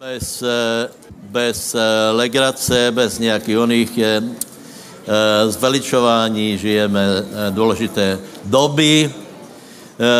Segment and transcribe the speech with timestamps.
[0.00, 0.88] Bez, eh,
[1.28, 7.06] bez eh, legrace, bez nějakých oných je, eh, zveličování žijeme
[7.50, 9.12] důležité doby,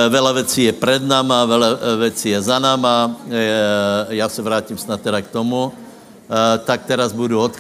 [0.08, 3.16] Vela věcí je před náma, vela věcí je za náma.
[4.08, 5.72] Já se vrátím snad teda k tomu.
[6.65, 7.51] Tak teraz budu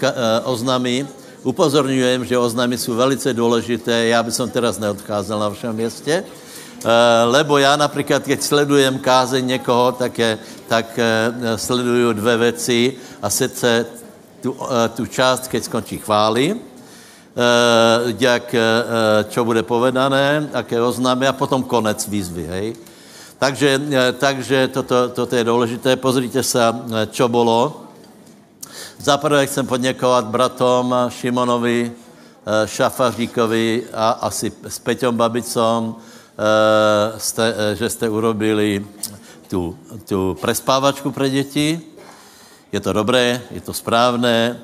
[0.44, 1.08] oznámy.
[1.42, 4.12] Upozorňujem, že oznámy jsou velice důležité.
[4.12, 6.24] Já bych teraz neodcházel na vašem městě.
[7.24, 10.38] Lebo já například, keď sledujem kázeň někoho, tak, je,
[10.68, 10.98] tak
[11.56, 13.86] sleduju dvě věci a sice
[14.40, 14.56] tu,
[14.94, 16.56] tu část, keď skončí chvály,
[17.30, 18.62] Eh, jak, eh,
[19.30, 22.66] čo bude povedané, aké oznámy a potom konec výzvy, hej.
[23.38, 25.94] Takže, eh, takže toto, toto je důležité.
[25.96, 26.58] Pozrite se,
[27.14, 27.86] čo bylo.
[28.98, 31.92] Zaprvé chcem poděkovat bratom Šimonovi,
[32.64, 35.96] Šafaříkovi a asi s Peťom Babicom,
[37.16, 38.86] jste, že jste urobili
[39.48, 41.80] tu, tu prespávačku pro děti.
[42.72, 44.60] Je to dobré, je to správné,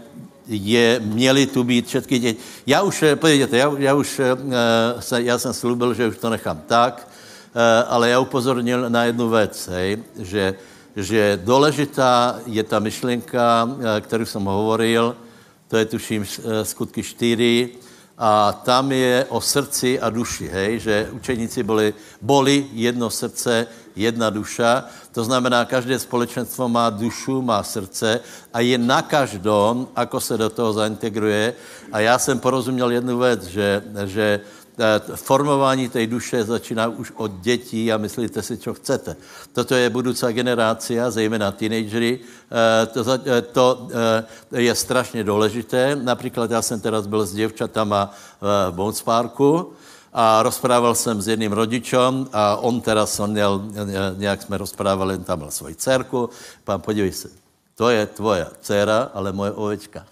[0.48, 2.40] je, měly tu být všechny děti.
[2.66, 4.36] Já už, eh, podívejte, já, já už, eh,
[5.02, 7.08] se, já jsem slúbil, že už to nechám tak,
[7.54, 10.54] eh, ale já upozornil na jednu věc, hej, že,
[10.96, 13.68] že důležitá je ta myšlenka,
[14.00, 15.16] kterou jsem hovoril,
[15.68, 16.24] to je tuším
[16.62, 17.70] skutky 4,
[18.18, 24.30] a tam je o srdci a duši, hej, že učeníci byli, boli jedno srdce, jedna
[24.30, 24.88] duša.
[25.12, 28.20] To znamená, každé společenstvo má dušu, má srdce
[28.52, 31.54] a je na každom, ako se do toho zaintegruje.
[31.92, 34.40] A já jsem porozuměl jednu věc, že, že
[35.14, 39.16] formování té duše začíná už od dětí a myslíte si, co chcete.
[39.52, 42.20] Toto je budoucí generácia, zejména teenagery.
[42.82, 43.88] Eh, to, eh, to
[44.52, 45.96] je strašně důležité.
[45.96, 49.72] Například já jsem teraz byl s děvčatama v Bones Parku
[50.12, 53.62] a rozprával jsem s jedným rodičem a on teraz on měl,
[54.16, 56.30] nějak jsme rozprávali, tam byl svoji dcerku.
[56.64, 57.28] Pán, podívej se,
[57.74, 60.06] to je tvoja dcera, ale moje ovečka.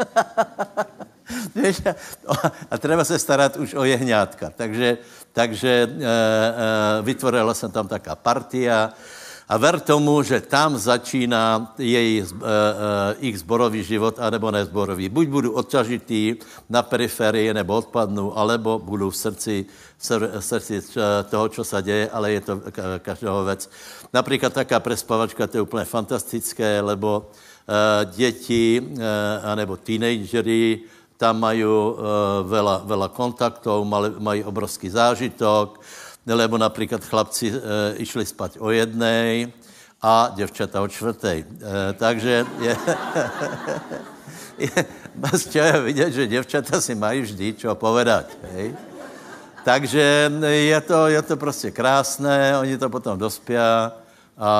[2.70, 4.50] a treba se starat už o jehňátka.
[4.56, 4.98] Takže,
[5.32, 8.92] takže e, e, vytvorila jsem tam taká partia
[9.50, 12.28] a ver tomu, že tam začíná její, e, e,
[13.18, 15.08] ich zborový život, anebo nezborový.
[15.10, 16.38] Buď budu odťažitý
[16.70, 19.66] na periferii, nebo odpadnu, alebo budu v srdci,
[19.98, 20.82] v srdci
[21.30, 22.62] toho, co se děje, ale je to
[23.02, 23.70] každého věc.
[24.14, 27.30] Například taká prespavačka, to je úplně fantastické, lebo
[27.66, 30.80] e, děti, e, anebo teenagery,
[31.20, 32.00] tam mají uh,
[32.88, 35.76] veľa kontaktov, mali, mají obrovský zážitok,
[36.24, 37.60] lebo například chlapci uh,
[38.00, 39.52] išli spať o jednej
[40.00, 41.44] a děvčata o čtvrtej.
[41.44, 42.72] Uh, takže je,
[44.64, 44.72] je,
[45.52, 48.32] je vidět, že děvčata si mají vždy čo povedať.
[48.56, 48.72] Hej?
[49.60, 53.92] Takže je to, je to prostě krásné, oni to potom dospějí
[54.40, 54.52] a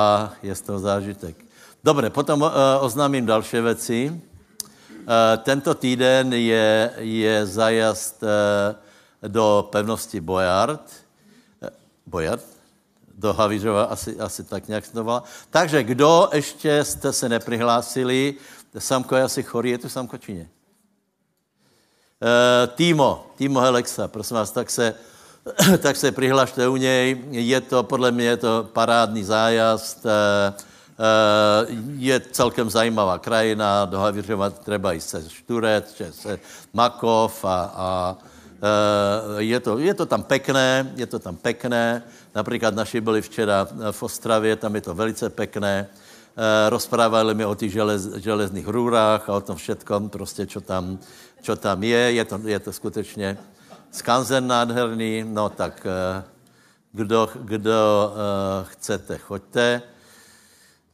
[0.45, 1.33] je z toho zážitek.
[1.83, 2.53] Dobře, potom uh,
[2.85, 4.21] oznámím další věci.
[5.11, 10.81] Eh, tento týden je, je zajazd eh, do pevnosti Bojard.
[11.61, 11.69] Eh,
[12.05, 12.45] Bojard?
[13.15, 15.23] Do Havířova, asi, asi tak nějak volá.
[15.49, 18.35] Takže kdo ještě jste se neprihlásili,
[18.77, 20.47] Samko je asi chorý, je tu Samko či ne?
[22.75, 24.95] Týmo, Týmo Helexa, prosím vás, tak se,
[25.81, 27.21] tak se přihlašte u něj.
[27.31, 30.05] Je to, podle mě je to parádní zájazd.
[31.01, 31.65] Eh,
[31.97, 36.39] je celkem zajímavá krajina, do Havířova třeba i se Šturec, se
[36.73, 37.89] Makov a, a
[38.61, 42.03] eh, je to, je to tam pekné, je to tam pekné.
[42.35, 45.87] Například naši byli včera v Ostravě, tam je to velice pekné.
[45.87, 50.99] Eh, rozprávali mi o těch želez, železných růrách a o tom všetkom, prostě, čo tam,
[51.41, 52.13] čo tam je.
[52.13, 53.37] Je to, je to skutečně
[53.91, 55.87] skanzen nádherný, no tak
[56.93, 58.13] kdo, kdo
[58.63, 59.81] chcete, choďte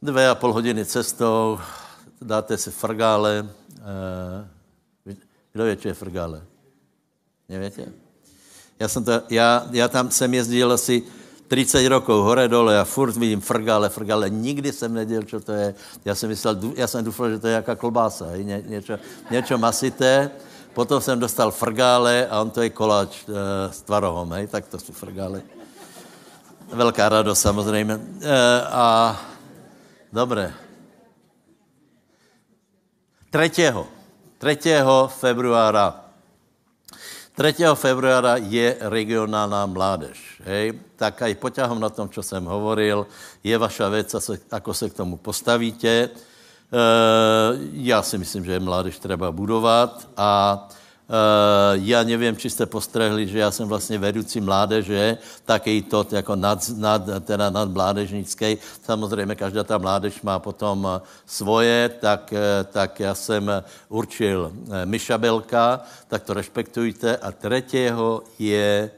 [0.02, 1.58] dvě a půl hodiny cestou,
[2.22, 3.46] dáte si frgále.
[3.80, 5.14] Eh,
[5.52, 6.42] kdo je, je frgále?
[7.48, 7.84] Nevíte?
[8.80, 11.02] Já, jsem to, já, já tam jsem jezdil asi
[11.48, 14.30] 30 rokov hore dole a furt vidím frgále, frgále.
[14.30, 15.74] Nikdy jsem nedělal, co to je.
[16.04, 18.98] Já jsem myslel, já jsem doufal, že to je jaká klobása, Ně, něco,
[19.30, 20.30] něco masité.
[20.74, 24.46] Potom jsem dostal frgále a on to je koláč e, s tvarohom, hej?
[24.46, 25.42] tak to jsou frgále.
[26.72, 28.00] Velká radost samozřejmě.
[28.20, 29.16] E, a
[30.12, 30.54] Dobré.
[33.30, 33.50] 3.
[34.38, 34.58] 3.
[35.08, 36.08] februára
[37.38, 37.54] 3.
[37.74, 40.42] februára je regionální mládež.
[40.44, 40.74] Hej?
[40.96, 43.06] Tak aj poťahom na tom, co jsem hovoril,
[43.44, 44.16] je vaša věc,
[44.50, 45.88] ako se k tomu postavíte.
[45.88, 46.10] E,
[47.72, 50.68] já si myslím, že mládež treba budovat a
[51.72, 56.68] já nevím, či jste postrehli, že já jsem vlastně vedoucí mládeže, taky to jako nad,
[56.76, 58.58] nad, teda nad mládežnický.
[58.82, 62.34] Samozřejmě každá ta mládež má potom svoje, tak,
[62.72, 63.50] tak já jsem
[63.88, 64.52] určil
[64.84, 67.16] Miša Belka, tak to respektujte.
[67.16, 68.90] A třetího je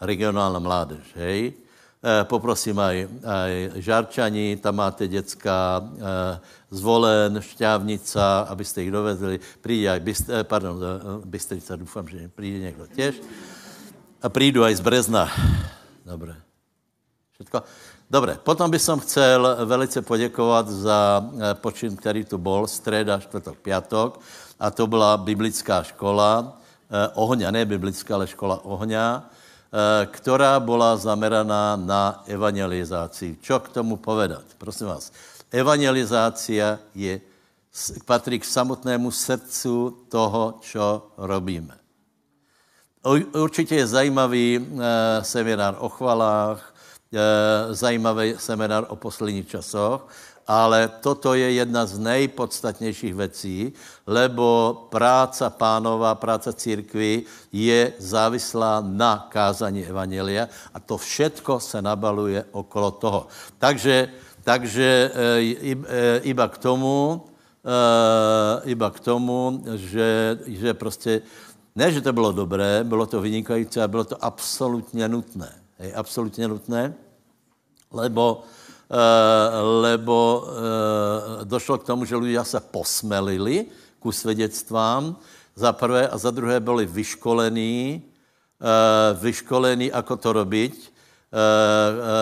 [0.00, 1.52] regionální mládež, hej?
[1.98, 3.52] Eh, poprosím aj, aj
[3.82, 6.40] Žarčani, tam máte dětská eh,
[6.70, 9.40] zvolen, šťávnica, abyste jich dovezli.
[9.60, 10.78] Přijde aj, Byst, eh, pardon,
[11.26, 13.14] Bystrica, doufám, že přijde někdo těž.
[14.22, 15.26] A přijdu aj z Brezna.
[16.06, 16.38] Dobré.
[17.34, 17.62] Všetko?
[18.10, 21.30] Dobre, potom by som chcel velice poděkovat za
[21.60, 24.20] počin, který tu bol, středa, čtvrtok, piatok,
[24.60, 26.56] a to byla biblická škola,
[27.14, 29.28] ohňa, ne biblická, ale škola ohňa,
[30.06, 33.36] která byla zameraná na evangelizaci.
[33.40, 34.44] Čo k tomu povedat?
[34.58, 35.12] Prosím vás,
[35.50, 37.20] evangelizácia je,
[38.04, 41.78] patří k samotnému srdcu toho, čo robíme.
[43.32, 46.74] Určitě je zajímavý eh, seminár o chvalách,
[47.12, 50.08] eh, zajímavý seminár o posledních časoch,
[50.48, 53.72] ale toto je jedna z nejpodstatnějších věcí,
[54.06, 57.22] lebo práca pánova, práca církvy
[57.52, 63.26] je závislá na kázání Evangelia a to všetko se nabaluje okolo toho.
[63.58, 64.08] Takže,
[64.40, 67.28] takže e, e, iba k tomu,
[67.60, 71.20] e, iba k tomu, že, že prostě,
[71.76, 75.52] ne, že to bylo dobré, bylo to vynikající, ale bylo to absolutně nutné.
[75.78, 76.94] Hej, absolutně nutné,
[77.92, 78.57] lebo Eh,
[79.80, 80.16] lebo
[80.48, 83.66] eh, došlo k tomu, že lidé se posmelili
[83.98, 85.16] ku svědectvám,
[85.56, 90.92] za prvé, a za druhé byli vyškolení, eh, vyškolení, ako to robiť.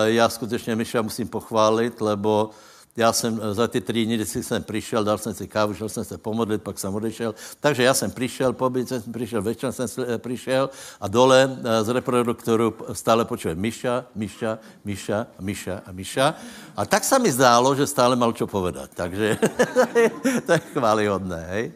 [0.05, 2.49] Já skutečně Miša musím pochválit, lebo
[2.97, 6.05] já jsem za ty tři dny, když jsem přišel, dal jsem si kávu, šel jsem
[6.05, 7.35] se pomodlit, pak jsem odešel.
[7.59, 10.69] Takže já jsem přišel, po jsem přišel, večer jsem přišel
[11.01, 16.35] a dole eh, z reproduktoru stále počujem Miša, Miša, Miša, Miša a Miša.
[16.75, 18.89] A tak se mi zdálo, že stále mal čo povedat.
[18.93, 19.37] Takže
[20.45, 21.71] to je chválihodné, hej?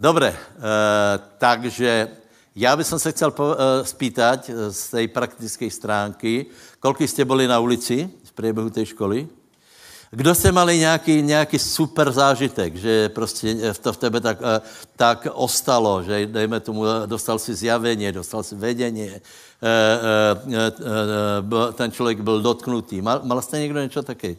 [0.00, 0.36] Dobre, e,
[1.38, 2.08] takže
[2.56, 6.46] já bych se e, spýtať z té praktické stránky,
[6.80, 9.28] kolik jste byli na ulici v průběhu té školy?
[10.14, 14.60] Kdo jste mali nějaký, nějaký super zážitek, že prostě to v tebe tak, eh,
[14.96, 19.20] tak ostalo, že dejme tomu, dostal si zjavení, dostal si vedení, eh,
[19.62, 23.02] eh, ten člověk byl dotknutý.
[23.02, 24.38] Mal, mal jste někdo něco taky?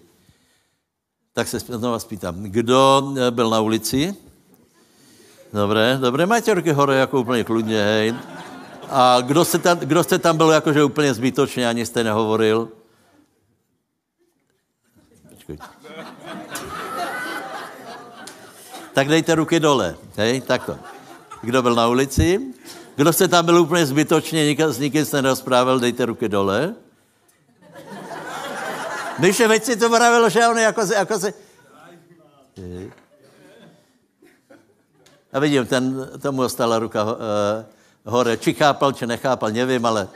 [1.34, 2.44] Tak se znovu spýtám.
[2.44, 4.16] Kdo byl na ulici?
[5.54, 8.16] Dobré, dobré, majte ruky hore jako úplně kludně, hej.
[8.90, 12.70] A kdo jste tam, kdo jste tam byl jakože úplně zbytočně, ani jste nehovoril?
[15.46, 15.58] Počkej.
[18.94, 20.80] Tak dejte ruky dole, hej, takto.
[21.42, 22.42] Kdo byl na ulici?
[22.96, 26.76] Kdo jste tam byl úplně zbytočně, nikam, s nikým jste nerozprával, dejte ruky dole.
[29.20, 31.34] Myše, veď si to pravilo, že on jako, jako se...
[35.34, 37.12] A vidím, ten, tomu ostala ruka uh,
[38.06, 38.38] hore.
[38.38, 40.08] Či chápal, či nechápal, nevím, ale...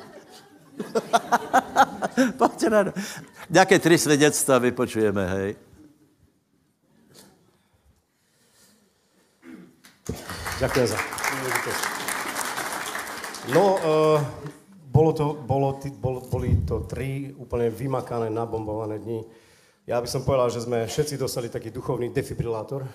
[2.37, 2.85] Pojďte na
[3.49, 5.55] Nějaké tři svědectva vypočujeme, hej.
[10.59, 10.97] Ďakujem za
[13.53, 14.21] No, uh,
[14.91, 19.23] bolo to, bolo, bol, boli to tri úplne vymakané, nabombované dni.
[19.87, 22.85] Ja by som povedal, že sme všetci dostali taký duchovný defibrilátor.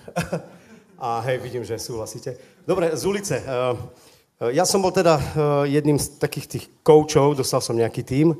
[1.00, 2.37] A hej, vidím, že súhlasíte.
[2.69, 3.43] Dobre, z ulice.
[3.43, 5.16] Uh, ja som bol teda
[5.64, 8.35] jedným z takých tých koučov, dostal som nejaký tým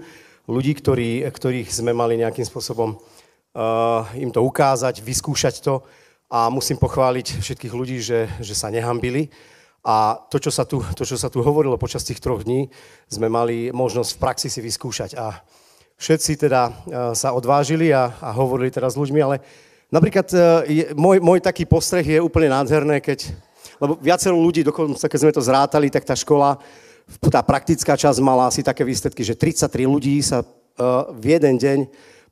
[0.49, 5.81] ľudí, ktorí, ktorých sme mali nejakým spôsobom uh, im to ukázať, vyskúšať to
[6.29, 9.33] a musím pochváliť všetkých ľudí, že, že sa nehambili.
[9.85, 12.73] A to čo, sa tu, to, čo sa tu hovorilo počas tých troch dní,
[13.05, 15.17] sme mali možnosť v praxi si vyskúšať.
[15.21, 15.45] A
[16.01, 16.73] všetci teda uh,
[17.17, 19.41] sa odvážili a, a hovorili teda s ľuďmi, ale
[19.93, 23.33] napríklad uh, je, môj, môj taký postreh je úplne nádherné, keď,
[23.81, 26.61] lebo viacero ľudí, dokonca keď sme to zrátali, tak tá škola
[27.31, 30.45] tá praktická časť mala asi také výsledky, že 33 ľudí sa
[31.15, 31.79] v jeden deň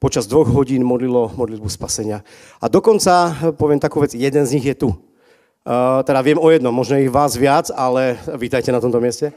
[0.03, 2.27] počas dvoch hodín modlilo modlitbu spasenia.
[2.59, 4.91] A dokonca, poviem takú vec, jeden z nich je tu.
[5.63, 9.31] Uh, teda viem o jednom, možno ich vás viac, ale vítajte na tomto mieste.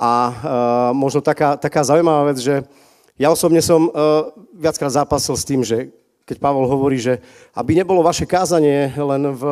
[0.00, 0.32] A uh,
[0.96, 2.64] možno taká, taká zaujímavá vec, že
[3.20, 3.90] ja osobne som
[4.54, 5.90] viackrát zápasil s tým, že
[6.22, 7.18] keď Pavol hovorí, že
[7.50, 9.42] aby nebolo vaše kázanie len v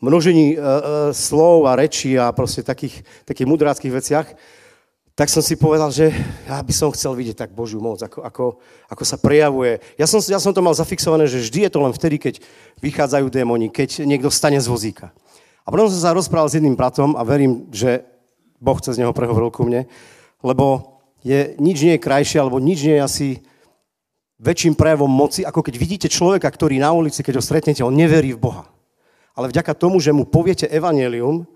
[0.00, 0.72] množení uh, uh,
[1.12, 4.26] slov a rečí a prostě takých, takých mudráckých veciach,
[5.20, 6.08] tak som si povedal, že
[6.48, 8.44] ja by som chcel vidieť tak Božiu moc, ako, ako,
[8.88, 9.76] ako sa prejavuje.
[10.00, 12.34] Ja som, ja som to mal zafixované, že vždy je to len vtedy, keď
[12.80, 15.12] vychádzajú démoni, keď niekto stane z vozíka.
[15.64, 18.00] A potom som sa rozprával s jedným bratom a verím, že
[18.56, 19.84] Boh cez neho prehovoril ku mne,
[20.40, 23.28] lebo je, nič nie je krajšie, alebo nič nie je asi
[24.40, 28.32] väčším prejavom moci, ako keď vidíte človeka, ktorý na ulici, keď ho stretnete, on neverí
[28.32, 28.69] v Boha.
[29.40, 31.48] Ale vďaka tomu, že mu poviete evanelium,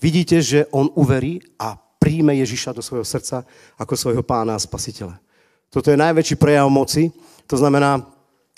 [0.00, 3.44] vidíte, že on uverí a príjme Ježiša do svojho srdca
[3.76, 5.20] ako svojho pána a spasiteľa.
[5.68, 7.12] Toto je najväčší prejav moci.
[7.52, 8.00] To znamená,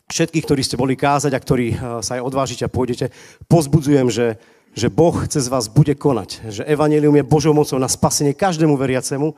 [0.07, 3.11] všetkých, ktorí ste boli kázať a ktorí eh, sa aj odvážite a pôjdete,
[3.50, 4.39] pozbudzujem, že,
[4.71, 6.39] že Boh cez vás bude konať.
[6.47, 9.35] Že evanelium je Božou mocou na spasenie každému veriacemu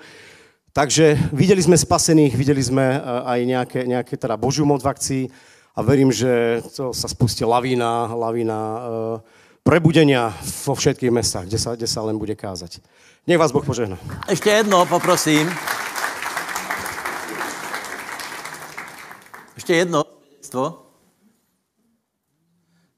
[0.73, 5.25] Takže videli sme spasených, videli sme eh, aj nejaké, nejaké teda Božiu moc v akcii
[5.73, 8.83] a verím, že to sa spustí lavína, lavína uh,
[9.65, 10.35] prebudenia
[10.69, 12.85] vo všetkých mestách, kde sa, kde sa len bude kázať.
[13.25, 13.97] Nech vás Boh požehná.
[14.29, 15.49] Ešte jedno, poprosím.
[19.57, 20.05] Ešte jedno.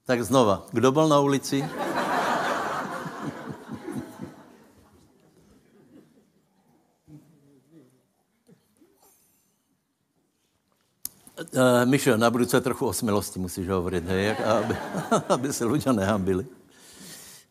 [0.05, 0.67] Tak znova.
[0.73, 1.65] Kdo byl na ulici?
[11.53, 14.75] Uh, Mišo, na budúce trochu o smilosti musíš hovoriť, hej, aby,
[15.35, 16.47] aby se ľudia nehambili.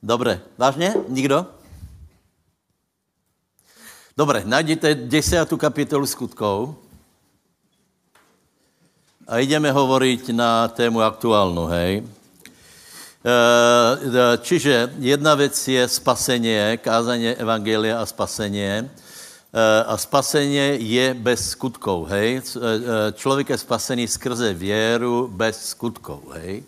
[0.04, 0.96] Dobre, vážně?
[1.08, 1.46] Nikdo?
[4.18, 6.78] Dobre, najděte desiatú kapitolu skutkov
[9.26, 12.06] a ideme hovoriť na tému aktuálnu, hej.
[13.24, 18.92] Eh, čiže jedna věc je spasenie, kázanie evangelia a spasenie.
[19.54, 22.42] Eh, a spasenie je bez skutkov, hej.
[22.42, 26.66] Eh, eh, člověk je spasený skrze věru bez skutkov, hej.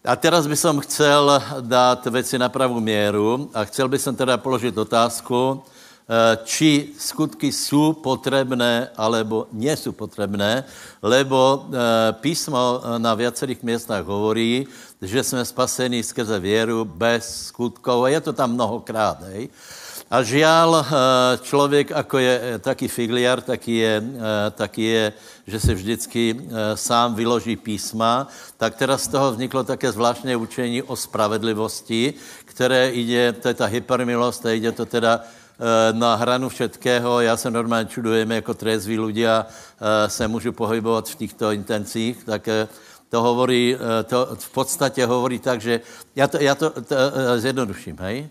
[0.00, 4.38] A teraz by som chcel dát věci na pravou měru a chcel by som teda
[4.38, 5.62] položit otázku,
[6.44, 10.62] či skutky jsou potrebné, alebo nie jsou potrebné,
[11.02, 11.66] lebo
[12.22, 14.70] písmo na viacerých městách hovorí,
[15.02, 19.50] že jsme spasení skrze věru bez skutkov a je to tam mnohokrát, hej.
[20.06, 20.86] A žiaľ, eh,
[21.42, 25.04] člověk, ako je eh, taký figliar, taký je, eh, taký je,
[25.46, 30.96] že se vždycky sám vyloží písma, tak teraz z toho vzniklo také zvláštné učení o
[30.96, 35.22] spravedlivosti, které ide, to je ta hypermilost, a ide to teda
[35.92, 37.20] na hranu všetkého.
[37.20, 39.46] Já se normálně čudujem, jako trezví ľudia
[40.06, 42.48] se můžu pohybovat v těchto intencích, tak
[43.08, 45.80] to hovorí, to v podstatě hovorí tak, že
[46.16, 46.94] já to, já to, to
[47.38, 48.28] zjednoduším, hej?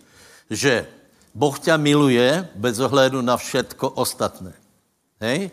[0.49, 0.85] že
[1.35, 4.55] Boh ťa miluje bez ohledu na všetko ostatné.
[5.19, 5.51] Hej?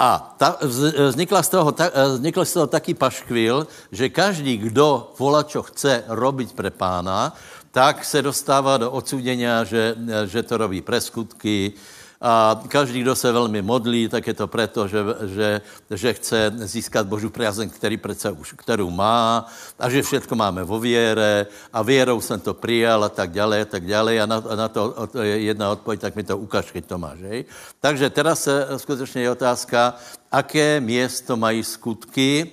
[0.00, 1.76] A ta, vznikla z, toho,
[2.16, 7.36] vznikl z toho taký paškvil, že každý, kdo volá, čo chce robiť pre pána,
[7.68, 9.92] tak se dostává do odsúdenia, že,
[10.24, 11.76] že to robí pre skutky,
[12.20, 15.60] a každý, kdo se velmi modlí, tak je to proto, že, že,
[15.90, 19.48] že chce získat Boží priazeň, který přece už, kterou má
[19.78, 23.64] a že všetko máme vo věre a věrou jsem to přijal a tak dále a
[23.64, 26.84] tak dále a na, a na to je jedna odpověď, tak mi to ukáž, keď
[26.86, 27.18] to máš.
[27.20, 27.44] Hej?
[27.80, 29.94] Takže teraz se skutečně je otázka,
[30.32, 32.52] aké město mají skutky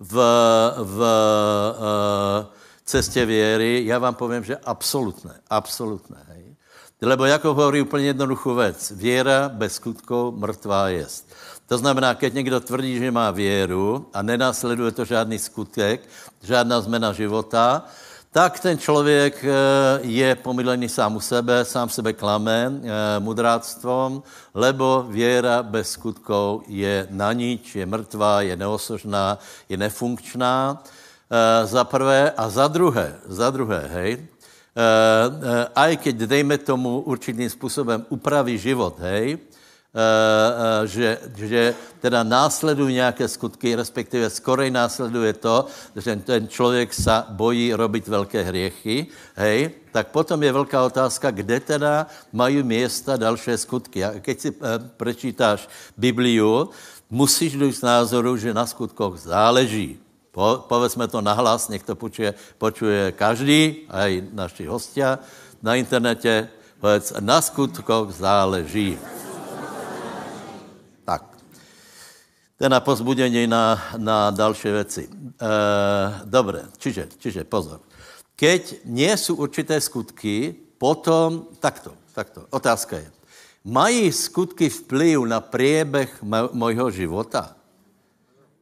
[0.00, 0.14] v,
[0.76, 2.46] v uh,
[2.84, 3.82] cestě věry.
[3.86, 6.20] Já vám povím, že absolutné, absolutné.
[6.28, 6.35] Hej?
[7.02, 8.92] Lebo jako hovorí úplně jednoduchou věc.
[8.96, 11.34] Věra bez skutků mrtvá jest.
[11.66, 16.08] To znamená, keď někdo tvrdí, že má věru a nenásleduje to žádný skutek,
[16.42, 17.84] žádná zmena života,
[18.30, 19.48] tak ten člověk eh,
[20.02, 24.22] je pomylený sám u sebe, sám sebe klame eh, mudráctvom,
[24.54, 29.38] lebo věra bez skutků je na nič, je mrtvá, je neosožná,
[29.68, 30.82] je nefunkčná,
[31.30, 32.30] eh, za prvé.
[32.36, 34.28] A za druhé, za druhé, hej,
[35.74, 43.28] aj keď, dejme tomu, určitým způsobem upraví život, hej, eh, že, že teda následují nějaké
[43.28, 45.66] skutky, respektive skorej následuje to,
[45.96, 49.06] že ten člověk sa bojí robiť velké hriechy,
[49.36, 54.04] hej, tak potom je velká otázka, kde teda mají města další skutky.
[54.04, 54.50] A keď si
[55.00, 56.68] prečítáš Bibliu,
[57.10, 60.05] musíš dojít z názoru, že na skutkoch záleží.
[60.36, 65.16] Po, povedzme to nahlas, nech to počuje, počuje každý, aj naši hostia
[65.64, 66.52] na internete.
[66.76, 69.00] Povedz, na skutkoch záleží.
[71.08, 71.24] Tak.
[72.60, 75.08] To je na pozbudení na, na další věci.
[75.08, 75.50] E,
[76.28, 77.80] dobre, čiže, čiže pozor.
[78.36, 83.08] Keď nie sú určité skutky, potom, takto, takto, otázka je,
[83.64, 86.12] mají skutky vplyv na priebeh
[86.52, 87.55] mojho života?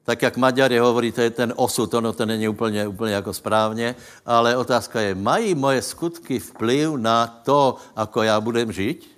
[0.04, 3.96] Tak jak Maďari hovorí, to je ten osud, ono to není úplně, úplně jako správně,
[4.26, 9.14] ale otázka je, mají moje skutky vplyv na to, ako já budem žít?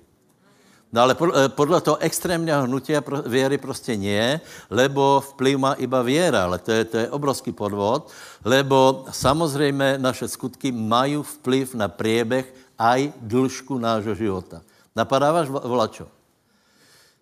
[0.93, 2.93] No ale eh, podle toho extrémního hnutí
[3.25, 4.39] věry prostě nie,
[4.69, 8.07] lebo vplyv má iba věra, ale to je, to je obrovský podvod,
[8.45, 12.47] lebo samozřejmě naše skutky mají vplyv na priebeh
[12.79, 14.61] aj dlžku nášho života.
[14.95, 16.16] Napadáváš volačo?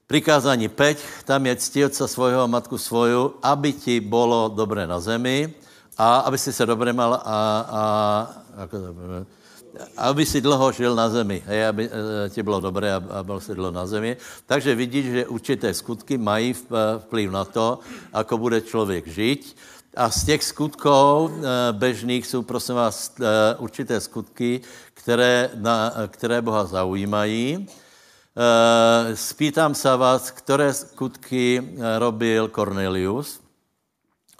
[0.08, 5.00] Prikázání 5, tam je cti otca svojho a matku svoju, aby ti bylo dobré na
[5.00, 5.54] zemi
[5.98, 7.84] a aby si se dobře mal a, a
[8.62, 9.26] jako dobré,
[9.98, 13.40] aby si dlouho žil na zemi, hej, aby e, ti bylo dobré a, a byl
[13.40, 14.18] si dlouho na zemi.
[14.46, 17.80] Takže vidíš, že určité skutky mají e, vplyv na to,
[18.14, 19.58] ako bude člověk žít.
[19.98, 23.18] A z těch skutků e, bežných jsou, prosím vás,
[23.58, 24.62] určité skutky,
[24.94, 27.68] které, na, které Boha zaujímají.
[29.14, 31.64] Spýtám se vás, které skutky
[31.98, 33.40] robil Cornelius,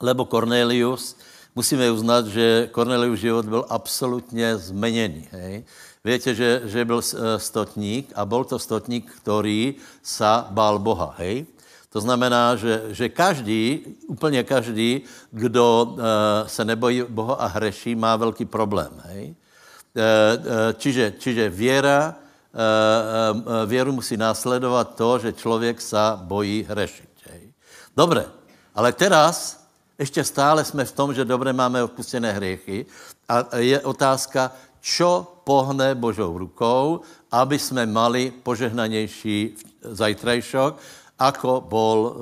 [0.02, 1.16] lebo Cornelius
[1.56, 5.28] musíme uznat, že Cornelius život byl absolutně zmeněný.
[5.32, 5.64] Hej?
[6.04, 11.16] Víte, že, že byl eh, stotník a byl to stotník, který sa bál Boha.
[11.18, 11.46] Hej?
[11.90, 15.96] To znamená, že, že každý, úplně každý, kdo
[16.48, 18.92] se nebojí Boha a hreší, má velký problém.
[19.08, 19.36] Hej?
[20.76, 22.25] Čiže, čiže věra,
[23.66, 27.10] věru musí následovat to, že člověk sa bojí hřešit.
[27.32, 27.52] Hej?
[27.98, 28.26] Dobre,
[28.76, 29.66] ale teraz
[30.00, 32.86] ještě stále jsme v tom, že dobře máme odpustené hriechy
[33.30, 40.78] a je otázka, čo pohne Božou rukou, aby jsme mali požehnanější zajtrajšok,
[41.20, 42.14] ako bol uh,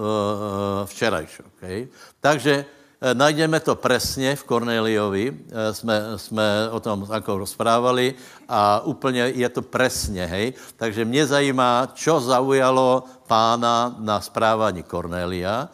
[0.85, 1.45] včerajšok.
[1.57, 1.87] Okay?
[2.21, 2.65] Takže
[3.13, 5.37] najdeme to presně v Korneliovi, uh,
[5.71, 8.15] jsme, jsme o tom jako rozprávali
[8.47, 10.53] a úplně je to presně, hej.
[10.75, 15.67] Takže mě zajímá, čo zaujalo pána na správání Kornelia,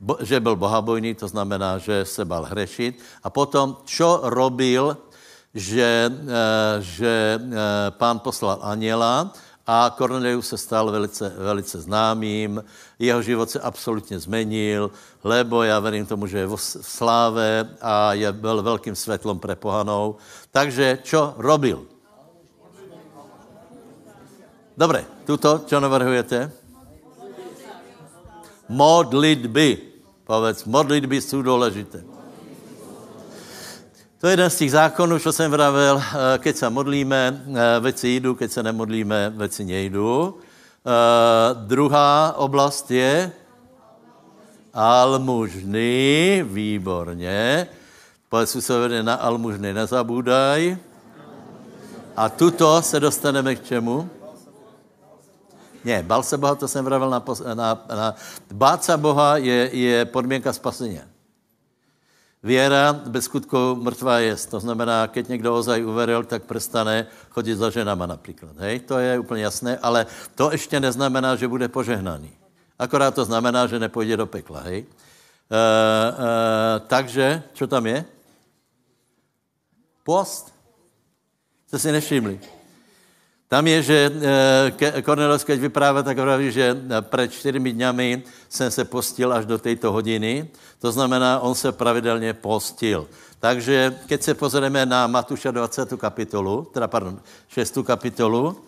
[0.00, 3.00] bo, že byl bohabojný, to znamená, že se bal hřešit.
[3.24, 4.96] A potom, čo robil,
[5.56, 9.32] že, eh, že eh, pán poslal aniela
[9.66, 12.64] a Cornelius se stal velice, velice známým,
[12.98, 14.90] jeho život se absolutně zmenil,
[15.24, 20.16] lebo já verím tomu, že je v sláve a je byl velkým světlom pre pohanou.
[20.50, 21.82] Takže čo robil?
[24.76, 26.52] Dobre, tuto, čo navrhujete?
[28.68, 29.78] Modlitby.
[30.26, 32.15] Povedz, modlitby jsou důležité.
[34.20, 38.08] To je jeden z těch zákonů, co jsem vravel, eh, keď se modlíme, eh, věci
[38.08, 40.38] jdu, keď se nemodlíme, věci nejdu.
[40.86, 43.32] Uh, druhá oblast je
[44.74, 47.66] almužny, výborně.
[48.28, 50.76] Povedz se na almužny nezabúdaj.
[52.16, 54.10] A tuto se dostaneme k čemu?
[55.84, 57.22] Ne, bal se Boha, to jsem vravil na,
[57.54, 58.14] na, na...
[58.52, 61.00] Bát se Boha je, je podmínka spasení.
[62.46, 64.36] Věra bez skutku mrtvá je.
[64.36, 68.56] To znamená, keď někdo ozaj uveril, tak prestane chodit za ženama například.
[68.58, 68.80] Hej?
[68.80, 72.30] To je úplně jasné, ale to ještě neznamená, že bude požehnaný.
[72.78, 74.60] Akorát to znamená, že nepůjde do pekla.
[74.60, 74.78] Hej?
[74.78, 78.04] E, e, takže, co tam je?
[80.04, 80.54] Post.
[81.66, 82.40] Jste si nevšimli.
[83.56, 83.98] Tam je, že
[84.76, 89.56] eh, Kornelos, keď vyprávěl, tak praví, že před čtyřmi dňami jsem se postil až do
[89.56, 90.48] této hodiny.
[90.78, 93.08] To znamená, on se pravidelně postil.
[93.40, 95.88] Takže keď se pozrieme na Matuša 20.
[95.96, 97.16] kapitolu, teda pardon,
[97.48, 97.78] 6.
[97.80, 98.60] kapitolu,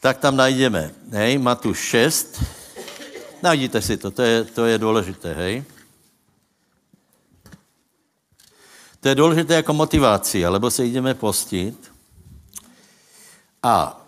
[0.00, 2.42] tak tam najdeme, hej, Matuš 6.
[3.42, 5.64] Najdíte si to, to je, to je důležité, hej.
[9.00, 11.90] To je důležité jako motivace, lebo se jdeme postit.
[13.62, 13.99] A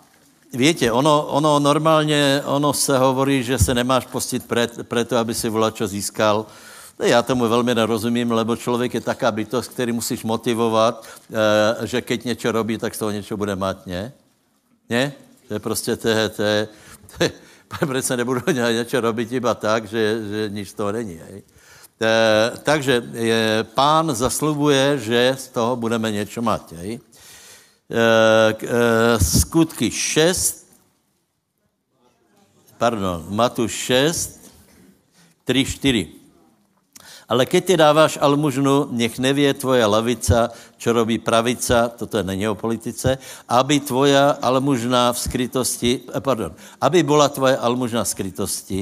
[0.52, 4.46] víte, ono, ono normálně, ono se hovorí, že se nemáš postit
[4.88, 6.46] pre, to, aby si volačo získal.
[6.98, 11.06] Já tomu velmi nerozumím, lebo člověk je taká bytost, který musíš motivovat,
[11.82, 14.12] e, že keď něco robí, tak z toho něco bude mít, ne?
[14.90, 15.12] Ne?
[15.48, 16.68] To je prostě, to je, to je,
[17.16, 17.32] to je
[17.90, 21.20] přece nebudu něco robit iba tak, že, že nic z toho není.
[21.30, 21.42] Hej?
[22.02, 26.72] E, takže je, pán zaslubuje, že z toho budeme něco mít.
[26.72, 27.00] Hej?
[27.92, 30.64] Eh, eh, skutky 6,
[32.80, 34.48] pardon, Matu 6,
[35.44, 36.08] 3, 4.
[37.28, 40.48] Ale keď ty dáváš almužnu, nech nevě tvoja lavica,
[40.80, 46.56] čo robí pravica, toto je není o politice, aby tvoja almužna v skrytosti, eh, pardon,
[46.80, 48.80] aby byla tvoje almužna v skrytosti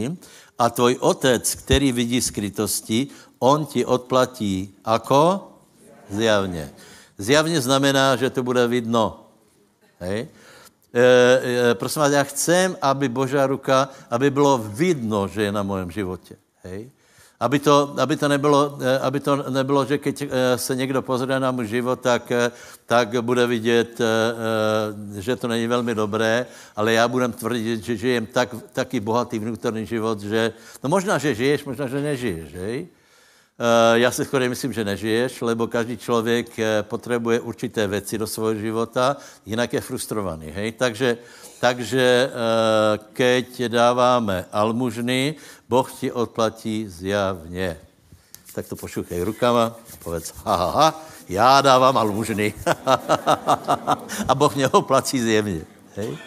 [0.55, 3.11] a tvoj otec, který vidí skrytosti,
[3.43, 5.51] on ti odplatí ako?
[6.11, 6.90] Zjavně.
[7.21, 9.29] Zjavně znamená, že to bude vidno.
[10.01, 10.25] Hej?
[10.25, 11.05] E,
[11.71, 15.91] e, prosím vás, já chcem, aby Božá ruka, aby bylo vidno, že je na mojem
[15.91, 16.37] životě.
[16.65, 16.89] Hej?
[17.41, 20.17] Aby to, aby, to nebylo, e, aby to nebylo, že keď
[20.57, 22.33] se někdo pozrie na můj život, tak,
[22.87, 24.01] tak bude vidět,
[25.21, 29.85] že to není velmi dobré, ale já budem tvrdit, že žijem tak, taky bohatý vnútorný
[29.87, 32.89] život, že no možná, že žiješ, možná, že nežiješ, hej?
[33.61, 38.27] Eh, já si skoro myslím, že nežiješ, lebo každý člověk eh, potřebuje určité věci do
[38.27, 40.49] svého života, jinak je frustrovaný.
[40.49, 40.73] Hej?
[40.73, 41.19] Takže,
[41.61, 45.35] takže eh, keď dáváme almužny,
[45.69, 47.77] Boh ti odplatí zjavně.
[48.55, 50.89] Tak to pošuchej rukama a povedz, ha, ha, ha,
[51.29, 52.55] já dávám almužny.
[54.29, 55.61] a Boh mě odplatí zjevně.
[55.97, 56.19] Hej?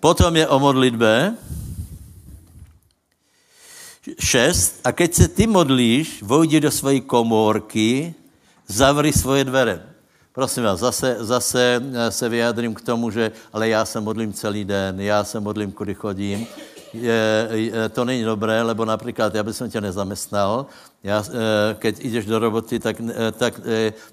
[0.00, 1.34] Potom je o modlitbe.
[4.18, 4.80] 6.
[4.84, 8.14] A keď se ty modlíš, vojdi do své komórky,
[8.66, 9.82] zavři svoje dvere.
[10.32, 14.64] Prosím vás, zase, zase eh, se vyjádřím k tomu, že ale já se modlím celý
[14.64, 16.46] den, já se modlím, kudy chodím.
[16.92, 20.66] Je, je, to není dobré, lebo například já bych tě nezaměstnal.
[21.02, 23.60] Já, eh, keď jdeš do roboty, tak, eh, tak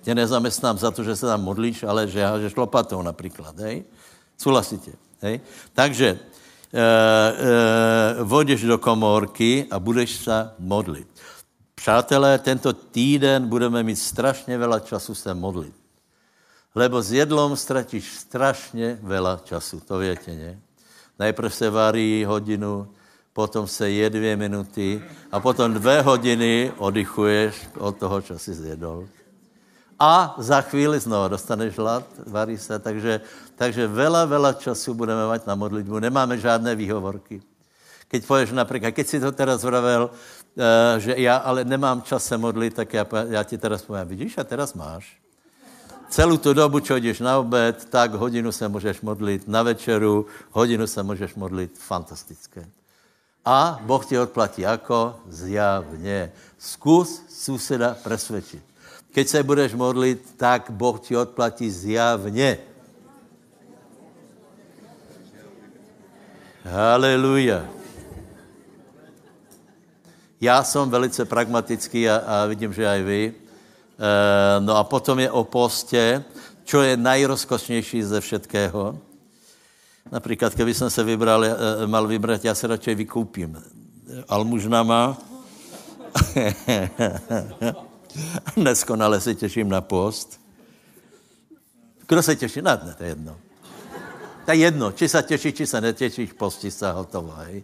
[0.02, 3.60] tě nezaměstnám za to, že se tam modlíš, ale že hážeš lopatou například.
[3.60, 3.84] Hej?
[4.38, 4.92] Souhlasíte?
[5.22, 5.40] Hej?
[5.74, 6.20] Takže
[6.74, 11.08] e, e, vodíš do komórky a budeš se modlit.
[11.76, 15.76] Přátelé, tento týden budeme mít strašně veľa času se modlit.
[16.76, 20.60] Lebo s jedlom ztratíš strašně veľa času, to větě, ne?
[21.20, 22.88] Najprv se varí hodinu,
[23.34, 29.08] potom se je dvě minuty a potom dvě hodiny oddychuješ od toho, co jsi zjedol.
[30.00, 33.22] A za chvíli znovu dostaneš hlad, varí se, takže,
[33.56, 36.00] takže vela, vela času budeme mít na modlitbu.
[36.00, 37.42] Nemáme žádné výhovorky.
[38.08, 42.38] Keď poješ například, keď si to teraz vravel, uh, že já ale nemám čas se
[42.38, 45.18] modlit, tak já, já ti teraz povím, vidíš, a teraz máš.
[46.10, 50.88] Celou tu dobu, čo jdeš na obed, tak hodinu se můžeš modlit, na večeru hodinu
[50.88, 52.70] se můžeš modlit, fantastické.
[53.46, 55.16] A Boh ti odplatí jako?
[55.28, 56.32] Zjavně.
[56.58, 58.64] Zkus suseda presvědčit.
[59.12, 62.58] Keď se budeš modlit, tak Boh ti odplatí zjavně.
[66.66, 67.70] Haleluja.
[70.42, 73.22] Já jsem velice pragmatický a, a vidím, že aj vy.
[73.30, 73.34] E,
[74.60, 76.24] no a potom je o postě,
[76.64, 79.00] čo je najrozkošnější ze všetkého.
[80.12, 83.64] Například, kdyby jsem se vybral, e, mal vybrat, já se radši vykoupím
[84.30, 85.18] almužnama.
[88.56, 90.42] Neskonale se těším na post.
[92.08, 92.62] Kdo se těší?
[92.62, 93.45] Na ne, to je jedno.
[94.46, 97.34] To je jedno, či se těší, či se netěšíš, postí se hotovo.
[97.38, 97.64] Hej.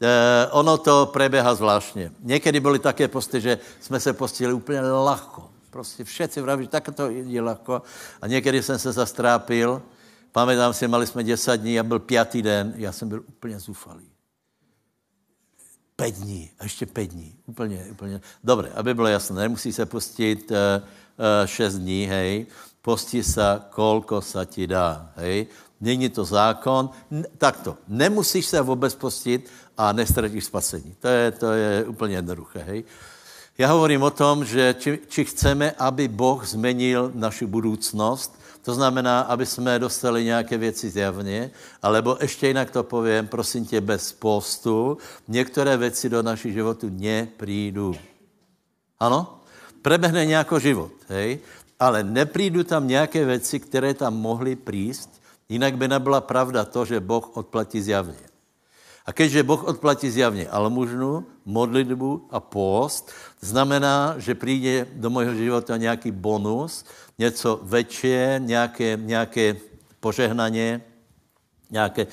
[0.00, 2.12] E, ono to preběhá zvláštně.
[2.20, 5.50] Někdy byly také posty, že jsme se postili úplně lehko.
[5.70, 7.82] Prostě všetci vraví, že tak to je lehko.
[8.22, 9.82] A někdy jsem se zastrápil.
[10.32, 14.10] Pamätám si, mali jsme 10 dní a byl pátý den, já jsem byl úplně zufalý.
[15.96, 17.34] Pět dní, a ještě pět dní.
[17.46, 18.20] Úplně, úplně.
[18.44, 22.46] Dobře, aby bylo jasné, nemusí se pustit uh, uh, šest dní, hej.
[22.82, 25.46] Postí se, kolko se ti dá, hej.
[25.80, 26.90] Není to zákon.
[27.38, 30.94] Takto, nemusíš se vůbec postit a nestratíš spasení.
[31.00, 32.84] To je, to je úplně jednoduché, hej.
[33.58, 39.20] Já hovorím o tom, že či, či chceme, aby Boh zmenil naši budoucnost, to znamená,
[39.20, 41.50] aby jsme dostali nějaké věci zjavně,
[41.82, 47.94] alebo ještě jinak to povím, prosím tě, bez postu, některé věci do našich životů neprídu.
[49.00, 49.40] Ano?
[49.82, 51.38] Prebehne nějaký život, hej?
[51.80, 55.17] Ale neprídu tam nějaké věci, které tam mohly prísť,
[55.48, 58.28] jinak by nebyla pravda to, že Boh odplatí zjavně.
[59.06, 65.76] A keďže Boh odplatí zjavně almužnu, modlitbu a post, znamená, že přijde do mojho života
[65.76, 66.84] nějaký bonus,
[67.18, 69.56] něco větší, nějaké, nějaké
[70.00, 70.84] požehnaně,
[71.70, 72.06] nějaké,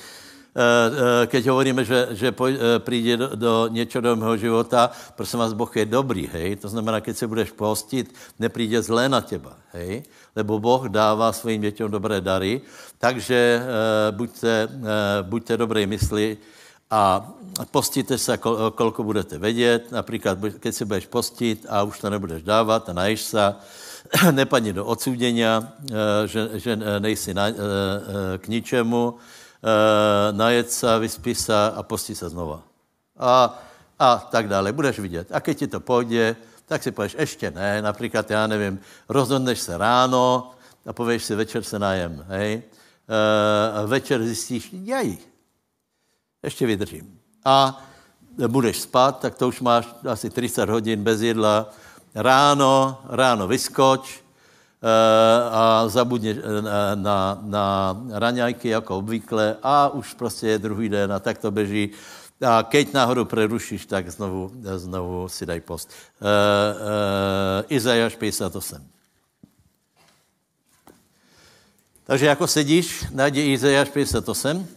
[1.27, 5.77] keď hovoríme, že, že eh, přijde do, do něčeho do mého života, prosím vás, Boh
[5.77, 6.55] je dobrý, hej?
[6.55, 10.03] To znamená, keď se budeš postit, nepřijde zlé na těba, hej?
[10.35, 12.61] Lebo Boh dává svým dětem dobré dary,
[12.99, 13.61] takže
[14.11, 14.67] buďte,
[15.21, 16.37] buďte dobré mysli
[16.91, 17.31] a
[17.71, 22.43] postíte se, kol, kolko budete vědět, například, keď se budeš postit a už to nebudeš
[22.43, 23.55] dávat a najíš se,
[24.31, 25.61] nepadni do odsudění, eh,
[26.25, 29.13] že, že nejsi na, eh, eh, k ničemu,
[30.31, 32.61] najed se, vyspí se a postí se znova.
[33.17, 33.59] A,
[33.99, 34.71] a tak dále.
[34.71, 35.27] Budeš vidět.
[35.31, 39.77] A když ti to půjde, tak si pověš, ještě ne, například, já nevím, rozhodneš se
[39.77, 40.51] ráno
[40.85, 42.63] a pověš si, večer se najem, hej.
[43.73, 45.17] A večer zjistíš, jej,
[46.43, 47.19] ještě vydržím.
[47.45, 47.83] A
[48.47, 51.69] budeš spát, tak to už máš asi 30 hodin bez jedla,
[52.15, 54.24] ráno, ráno vyskoč eh,
[55.51, 61.19] a zabudně eh, na, na raňajky jako obvykle a už prostě je druhý den a
[61.19, 61.89] tak to běží.
[62.47, 65.87] A keď náhodou prerušíš, tak znovu, znovu si daj post.
[66.19, 68.87] Uh, uh, Izajáš 58.
[72.03, 74.67] Takže jako sedíš, najdi Izajáš 58.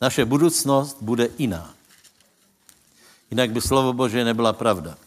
[0.00, 1.79] Naše budoucnost bude jiná.
[3.30, 4.98] Jinak by slovo Bože nebyla pravda.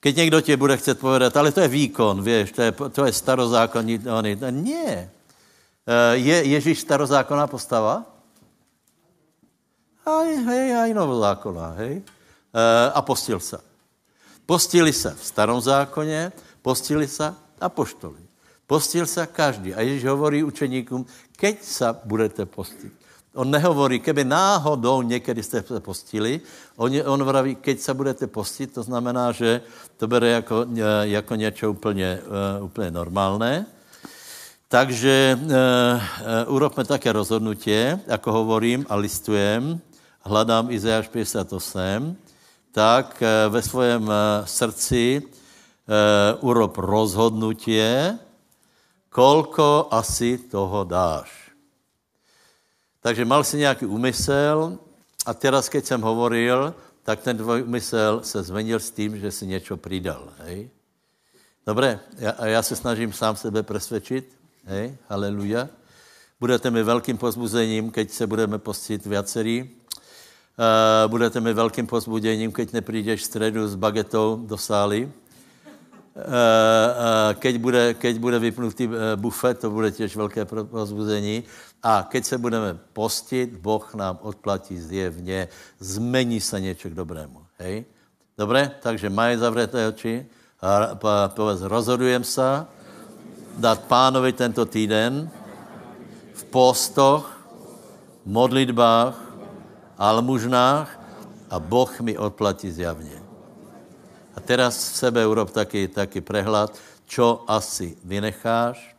[0.00, 3.12] Keď někdo tě bude chcet povedat, ale to je výkon, víš, to je, to je
[3.12, 4.00] starozákonní,
[4.50, 5.10] ne.
[5.88, 8.04] Eh, je Ježíš starozákonná postava?
[10.06, 12.04] Aj, hej, aj novozákonná, hej.
[12.04, 13.58] Eh, a postil se.
[14.46, 18.20] Postili se v starom zákoně, postili se apoštoli.
[18.66, 19.74] Postil se každý.
[19.74, 22.92] A Ježíš hovorí učeníkům, keď se budete postit.
[23.34, 26.40] On nehovorí, keby náhodou někdy jste se postili,
[26.76, 29.60] on, on vraví, keď se budete postit, to znamená, že
[29.96, 32.20] to bere jako, e, jako něco úplně,
[32.58, 33.66] uh, úplně normálné.
[34.68, 37.72] Takže uh, urobme také rozhodnutí,
[38.06, 39.80] jako hovorím a listujem,
[40.20, 42.16] hledám Izajáš 58,
[42.72, 44.12] tak uh, ve svém
[44.44, 48.18] srdci uh, urob rozhodnutie,
[49.08, 51.47] kolko asi toho dáš.
[53.02, 54.78] Takže mal si nějaký úmysl
[55.26, 59.46] a teraz, keď jsem hovoril, tak ten tvoj úmysl se zmenil s tím, že si
[59.46, 60.28] něco přidal.
[61.66, 64.36] Dobré, já, a já se snažím sám sebe presvědčit.
[64.64, 65.68] Hej, haleluja.
[66.40, 69.62] Budete mi velkým pozbuzením, keď se budeme postit viacerí.
[69.62, 75.04] Uh, budete mi velkým pozbuděním, keď neprídeš v středu s bagetou do sály.
[75.04, 81.44] Uh, uh, keď, bude, keď bude vypnutý bufet, to bude těž velké pozbuzení.
[81.82, 87.46] A keď se budeme postit, Boh nám odplatí zjevně, zmení se něco k dobrému.
[87.58, 87.84] Hej?
[88.38, 88.70] Dobré?
[88.82, 90.26] Takže mají zavřeté oči
[90.60, 90.94] a
[91.28, 92.66] povedz, rozhodujem se
[93.58, 95.30] dát pánovi tento týden
[96.34, 97.26] v postoch,
[98.26, 99.14] modlitbách,
[99.98, 100.88] almužnách
[101.50, 103.22] a Boh mi odplatí zjavně.
[104.34, 108.97] A teraz v sebe urob taky, taky prehlad, čo asi vynecháš,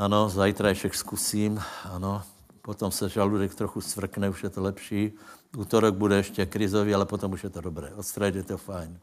[0.00, 2.22] ano, zajtrajšek zkusím, ano,
[2.62, 5.12] potom se žaludek trochu svrkne, už je to lepší.
[5.56, 7.92] Útorok bude ještě krizový, ale potom už je to dobré.
[7.94, 8.98] Od je to fajn.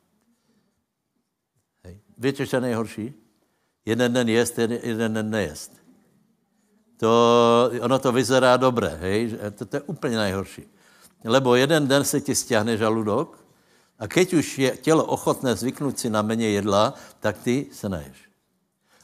[1.84, 2.00] Hej.
[2.18, 3.14] Víte, co je nejhorší?
[3.86, 5.72] Jeden den jest, jeden den nejest.
[6.98, 7.12] To,
[7.82, 9.38] ono to vyzerá dobré, hej?
[9.56, 10.64] To, to je úplně nejhorší.
[11.24, 13.38] Lebo jeden den se ti stiahne žaludok
[14.00, 18.27] a keď už je tělo ochotné zvyknout si na méně jedla, tak ty se naješ.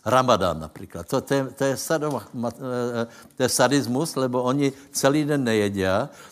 [0.05, 1.07] Ramadán například.
[1.07, 5.87] To, to, je, to, je sadom, eh, to je sadismus, lebo oni celý den nejedí,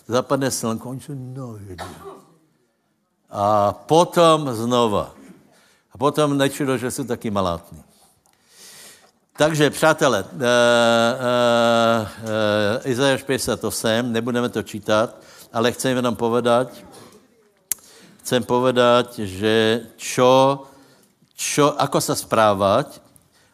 [0.08, 1.96] zapadne slnko, oni se najedí.
[3.32, 5.16] A potom znova.
[5.92, 7.84] A potom nečudo, že jsou taky malátní.
[9.38, 10.42] Takže, přátelé, uh, uh,
[12.84, 15.16] uh, Izajáš 58, nebudeme to čítat,
[15.54, 16.86] ale chcem jenom povedať,
[18.22, 20.64] chcem povedať, že čo,
[21.34, 23.02] čo, ako se správať,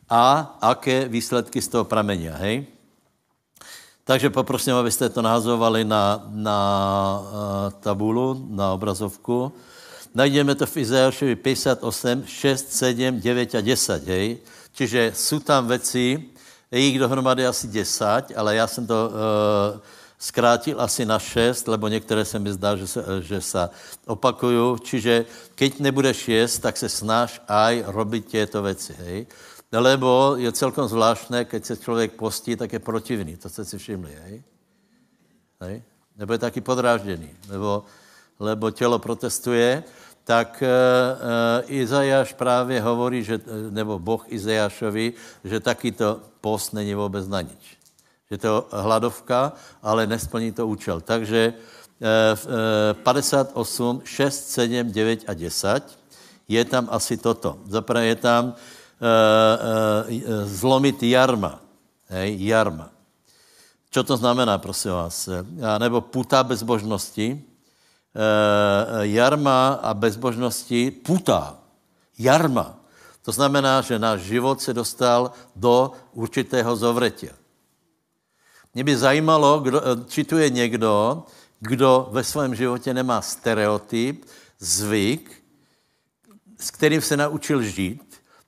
[0.09, 2.65] a aké výsledky z toho pramenia, hej?
[4.07, 6.59] Takže poprosím, abyste to nahazovali na, na
[7.19, 7.27] uh,
[7.83, 9.51] tabulu, na obrazovku.
[10.15, 14.39] Najdeme to v Izajášovi 58, 6, 7, 9 a 10, hej?
[14.71, 16.23] Čiže jsou tam věci,
[16.71, 19.79] je jich dohromady asi 10, ale já jsem to uh,
[20.19, 23.69] zkrátil asi na 6, lebo některé se mi zdá, že se, že se
[24.05, 24.79] opakují.
[24.83, 29.27] Čiže keď nebudeš jíst, tak se snaž aj robit těto věci, hej?
[29.71, 33.35] Lebo je celkom zvláštné, keď se člověk postí, tak je protivný.
[33.37, 34.43] To jste si všimli, hej?
[35.59, 35.83] hej?
[36.15, 37.29] Nebo je taky podrážděný.
[37.51, 37.83] Nebo,
[38.39, 39.83] lebo tělo protestuje,
[40.23, 40.71] tak e, e,
[41.67, 47.77] Izajáš právě hovorí, že, nebo Boh Izajášovi, že takýto post není vůbec na nič.
[48.31, 49.53] Že to hladovka,
[49.83, 51.01] ale nesplní to účel.
[51.01, 51.53] Takže e,
[52.91, 55.99] e, 58, 6, 7, 9 a 10
[56.47, 57.59] je tam asi toto.
[57.67, 58.76] Zaprvé je tam Eh, eh,
[60.43, 61.61] zlomit jarma.
[62.07, 62.89] Hej, jarma.
[63.91, 65.29] Co to znamená, prosím vás?
[65.63, 67.43] A nebo puta bezbožnosti.
[68.17, 71.57] Eh, jarma a bezbožnosti puta.
[72.17, 72.79] Jarma.
[73.21, 77.29] To znamená, že náš život se dostal do určitého zovretě.
[78.73, 81.23] Mě by zajímalo, kdo, či tu je někdo,
[81.59, 84.25] kdo ve svém životě nemá stereotyp,
[84.59, 85.43] zvyk,
[86.59, 88.06] s kterým se naučil žít,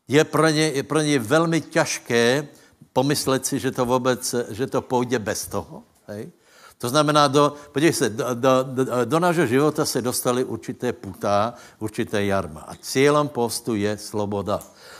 [0.09, 2.47] je pro ně, je pro ně velmi těžké
[2.93, 5.83] pomyslet si, že to vůbec, že to půjde bez toho.
[6.07, 6.31] Hej?
[6.77, 11.53] To znamená, do, podívej se, do, do, do, do nášho života se dostali určité putá,
[11.79, 12.61] určité jarma.
[12.67, 14.59] A cílem postu je sloboda.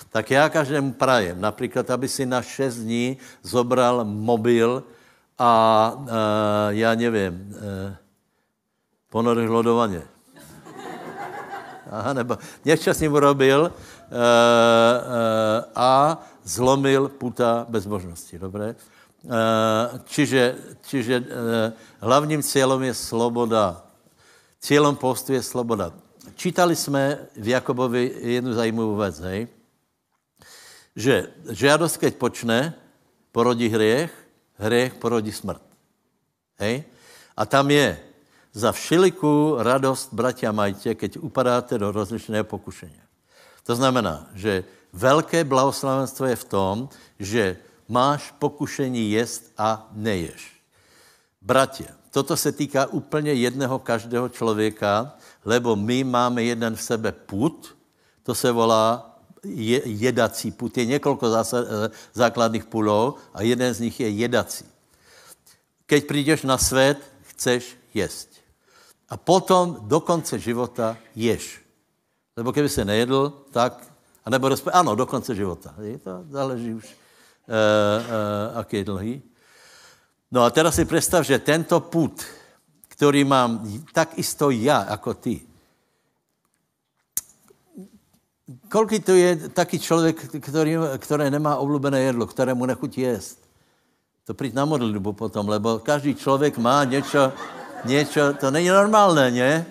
[0.10, 4.84] Tak já každému prajem, například, aby si na šest dní zobral mobil
[5.40, 6.08] a uh,
[6.70, 7.96] já nevím, uh,
[9.10, 10.02] ponoril hlodovaně.
[11.92, 13.74] Aha, nebo něco s ním urobil,
[15.76, 15.92] a
[16.44, 18.40] zlomil puta bezbožnosti.
[18.40, 18.76] Dobré?
[20.08, 20.56] čiže,
[20.88, 21.24] čiže
[22.00, 23.84] hlavním cílem je sloboda.
[24.60, 25.92] Cílem postu je sloboda.
[26.36, 29.48] Čítali jsme v Jakobovi jednu zajímavou věc, hej?
[30.96, 32.74] že žádost, keď počne,
[33.32, 34.12] porodí hriech,
[34.60, 35.62] hriech porodí smrt.
[36.60, 36.84] Hej?
[37.38, 38.00] A tam je,
[38.54, 43.09] za všelikou radost, bratia, majte, keď upadáte do rozličného pokušení.
[43.70, 46.90] To znamená, že velké blahoslavenstvo je v tom,
[47.22, 50.58] že máš pokušení jest a neješ.
[51.42, 55.14] Bratě, toto se týká úplně jedného každého člověka,
[55.46, 57.78] lebo my máme jeden v sebe put,
[58.24, 59.06] to se volá
[59.46, 60.78] je, jedací put.
[60.78, 64.66] Je několik eh, základných půlů a jeden z nich je jedací.
[65.86, 68.30] Keď přijdeš na svět, chceš jíst.
[69.10, 71.69] A potom do konce života ješ.
[72.40, 73.84] Lebo kdyby se nejedl, tak,
[74.26, 75.76] a nebo respe, ano, do konce života.
[75.82, 79.22] Je to záleží už, uh, uh, aký je dlhý.
[80.32, 82.24] No a teraz si představ, že tento put,
[82.88, 85.42] který mám tak isto já, jako ty,
[88.72, 93.40] Kolik to je taky člověk, který, který nemá oblíbené jedlo, kterému nechutí jíst?
[94.26, 97.34] To přijď na modlitbu potom, lebo každý člověk má něco,
[97.86, 99.66] něco, to není normálné, ne?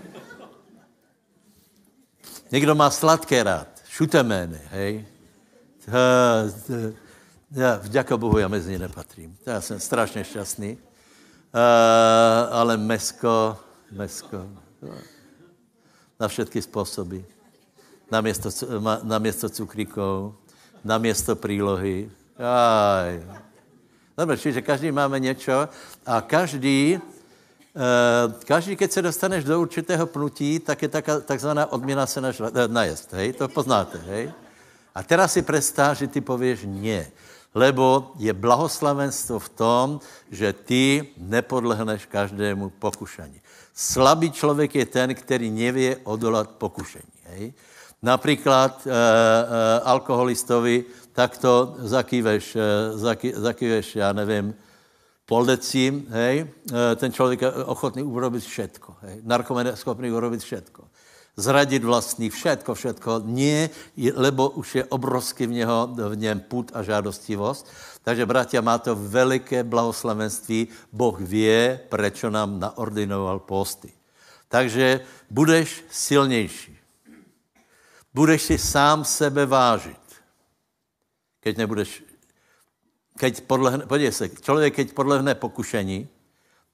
[2.50, 5.06] Někdo má sladké rád, šutemény, hej?
[7.50, 9.36] Já, vďaka Bohu, já mezi ně nepatrím.
[9.46, 10.78] Já jsem strašně šťastný.
[12.50, 13.56] Ale mesko,
[13.92, 14.48] mesko,
[16.20, 17.18] na všetky způsoby
[18.10, 18.48] na město,
[19.02, 20.34] na město cukríkov,
[20.84, 22.10] na město přílohy.
[22.38, 23.22] Aj.
[24.18, 25.68] Dobre, čiže každý máme něco
[26.06, 26.98] a každý,
[28.44, 30.88] každý, keď se dostaneš do určitého pnutí, tak je
[31.24, 33.32] takzvaná odměna se naš, eh, najest, hej?
[33.32, 34.32] To poznáte, hej?
[34.94, 37.06] A teraz si představ, že ty pověš nie.
[37.54, 39.86] Lebo je blahoslavenstvo v tom,
[40.30, 43.40] že ty nepodlehneš každému pokušení.
[43.74, 47.14] Slabý člověk je ten, který nevě odolat pokušení.
[47.24, 47.52] Hej?
[48.02, 48.94] Například e, e,
[49.80, 52.62] alkoholistovi, tak to zakýveš, e,
[52.98, 54.54] zaký, zakýveš, já nevím,
[55.28, 60.40] pol decím, hej, e, ten člověk je ochotný urobit všetko, hej, narkoman je schopný urobit
[60.40, 60.88] všetko.
[61.38, 66.82] Zradit vlastní, všetko, všetko, nie, lebo už je obrovský v, něho, v něm put a
[66.82, 67.70] žádostivost.
[68.02, 70.90] Takže, bratia, má to veliké blahoslavenství.
[70.90, 73.94] Boh vie, prečo nám naordinoval posty.
[74.50, 76.78] Takže budeš silnější
[78.18, 80.02] budeš si sám sebe vážit.
[81.40, 82.02] Keď nebudeš,
[83.18, 86.08] keď podlehne, podívej se, člověk, keď podlehne pokušení,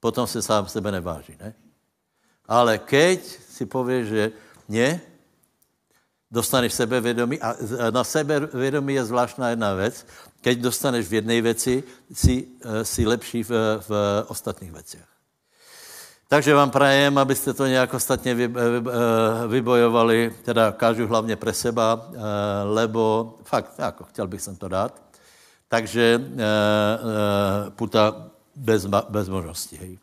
[0.00, 1.56] potom se sám sebe neváží, ne?
[2.44, 4.22] Ale keď si pověš, že
[4.68, 5.00] ne,
[6.30, 7.56] dostaneš sebevědomí a
[7.90, 10.06] na sebevědomí je zvláštná jedna věc,
[10.40, 13.50] keď dostaneš v jedné věci, si, eh, si lepší v,
[13.88, 13.90] v
[14.28, 15.06] ostatních věcech.
[16.28, 18.48] Takže vám prajem, abyste to nějak ostatně eh,
[19.48, 22.18] vybojovali, teda kážu hlavně pre seba, eh,
[22.64, 25.03] lebo fakt, jako chtěl bych sem to dát.
[25.68, 29.76] Takže eh, puta bez, bez možnosti.
[29.76, 29.98] Hej.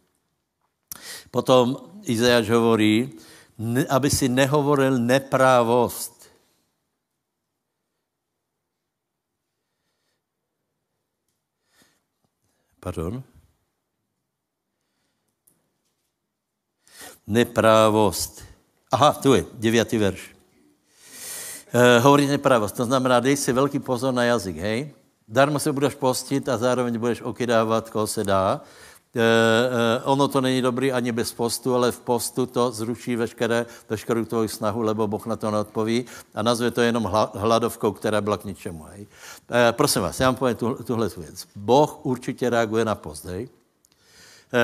[1.31, 3.15] Potom Izajáš hovorí,
[3.89, 6.11] aby si nehovoril neprávost.
[12.81, 13.23] Pardon?
[17.31, 18.43] neprávost.
[18.91, 20.21] Aha, tu je, devětý verš.
[21.73, 24.91] E, hovorí neprávost, to znamená, dej si velký pozor na jazyk, hej?
[25.31, 28.61] Darmo se budeš postit a zároveň budeš okydávat, koho se dá.
[29.15, 33.65] E, e, ono to není dobrý ani bez postu, ale v postu to zruší veškeré,
[33.89, 38.37] veškerou tvoji snahu, lebo Boh na to neodpoví a nazve to jenom hladovkou, která byla
[38.37, 38.83] k ničemu.
[38.83, 39.07] Hej.
[39.51, 41.47] E, prosím vás, já vám povím tu, tuhle věc.
[41.55, 43.49] Boh určitě reaguje na post, hej.
[44.53, 44.59] E,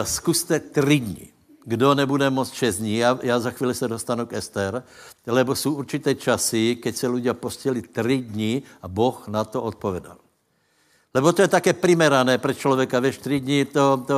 [0.00, 1.28] e, zkuste tři dny
[1.68, 4.82] kdo nebude moc čestní, já, já za chvíli se dostanu k Ester,
[5.28, 10.16] lebo jsou určité časy, keď se lidé postili tři dny a Boh na to odpovedal.
[11.14, 14.16] Lebo to je také primerané pro člověka, ve tři dny to, to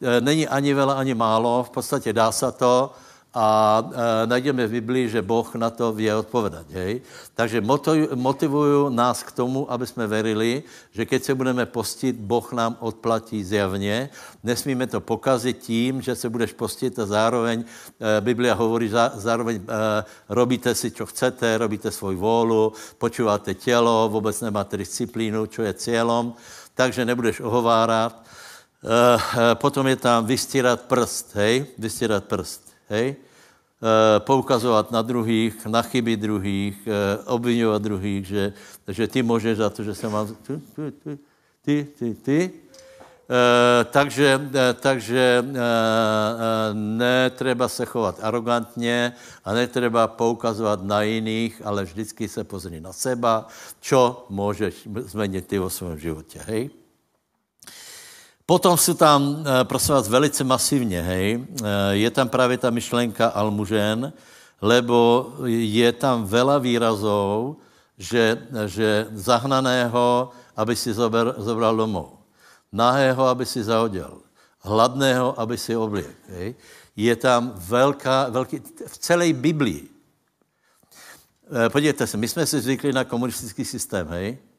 [0.00, 2.92] e, není ani vela, ani málo, v podstatě dá se to,
[3.32, 6.68] a e, najdeme v Biblii, že Boh na to vie odpovedať.
[6.76, 7.00] Hej?
[7.32, 7.64] Takže
[8.12, 13.44] motivuju nás k tomu, aby jsme verili, že keď se budeme postit, Boh nám odplatí
[13.44, 14.10] zjavně.
[14.44, 19.64] Nesmíme to pokazit tím, že se budeš postit a zároveň, e, Biblia hovorí, zá, zároveň
[19.64, 19.64] e,
[20.28, 26.32] robíte si, čo chcete, robíte svoj vůlu, počúváte tělo, vůbec nemáte disciplínu, čo je cílem,
[26.74, 28.12] takže nebudeš ohovárat.
[28.12, 33.16] E, e, potom je tam vystírat prst, hej, vystírat prst hej?
[33.16, 38.52] E, poukazovat na druhých, na chyby druhých, e, obvinovat druhých, že,
[38.88, 40.28] že ty můžeš za to, že se mám...
[40.28, 41.18] Tu, tu, tu.
[41.64, 42.38] ty, ty, ty.
[43.32, 45.54] E, takže e, takže e,
[46.74, 49.12] netreba se chovat arrogantně
[49.44, 53.48] a netreba poukazovat na jiných, ale vždycky se pozri na seba,
[53.80, 56.81] čo můžeš změnit ty o svém životě, hej?
[58.52, 61.46] Potom jsou tam, prosím vás, velice masivně, hej,
[61.90, 64.12] je tam právě ta myšlenka almužen,
[64.60, 67.56] lebo je tam vela výrazov,
[67.98, 72.20] že, že zahnaného, aby si zober, zobral domov
[72.68, 74.20] nahého, aby si zahodil,
[74.60, 76.16] hladného, aby si obliek.
[76.28, 76.54] Hej.
[76.96, 79.88] Je tam velká, velký, v celé Biblii.
[81.48, 84.51] E, podívejte se, my jsme si zvykli na komunistický systém, hej?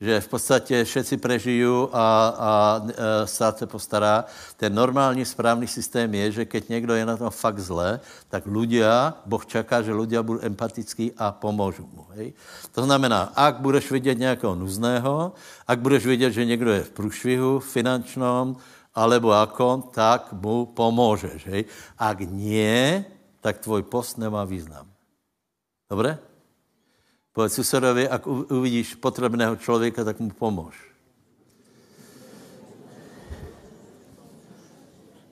[0.00, 2.06] Že v podstatě všetci prežijí a,
[2.38, 2.50] a
[2.84, 4.24] e, stát se postará.
[4.56, 9.16] Ten normální správný systém je, že keď někdo je na tom fakt zle, tak ľudia,
[9.24, 12.04] Boh čaká, že ľudia budou empatický a pomůžou mu.
[12.12, 12.36] Hej?
[12.76, 15.32] To znamená, ak budeš vidět nějakého nuzného,
[15.66, 18.56] ak budeš vidět, že někdo je v průšvihu finančnom,
[18.96, 21.46] alebo ako, tak mu pomůžeš.
[21.46, 21.64] Hej?
[21.98, 23.04] Ak nie,
[23.40, 24.84] tak tvoj post nemá význam.
[25.88, 26.25] Dobre?
[27.36, 30.72] Povedz susedovi, ak uvidíš potřebného člověka, tak mu pomož.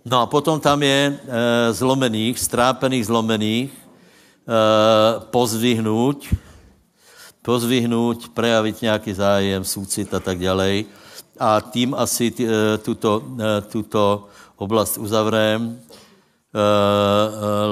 [0.05, 1.17] No a potom tam je e,
[1.73, 3.79] zlomených, strápených zlomených, e,
[5.33, 6.29] pozvihnout,
[7.41, 10.85] pozvihnout, prejavit nějaký zájem, súcit a tak dále.
[11.41, 14.29] A tím asi t, e, tuto, e, tuto
[14.61, 16.61] oblast uzavrém, e, e,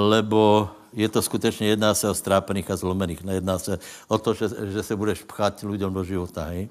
[0.09, 3.25] lebo je to skutečně, jedná se o strápených a zlomených.
[3.25, 3.79] Nejedná se
[4.09, 6.69] o to, že, že se budeš pchát lidem do života, hej.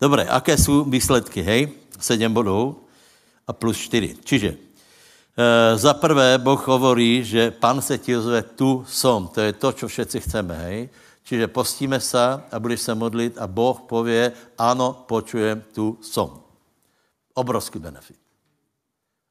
[0.00, 1.68] Dobré, aké jsou výsledky, hej?
[2.00, 2.80] Sedm bodů
[3.46, 4.16] a plus čtyři.
[4.24, 4.56] Čiže e,
[5.76, 9.28] za prvé Boh hovorí, že pan se ti ozve, tu som.
[9.28, 10.88] To je to, co všetci chceme, hej?
[11.24, 16.40] Čiže postíme se a budeš se modlit a Boh pově, ano, počujem, tu som.
[17.34, 18.16] Obrovský benefit.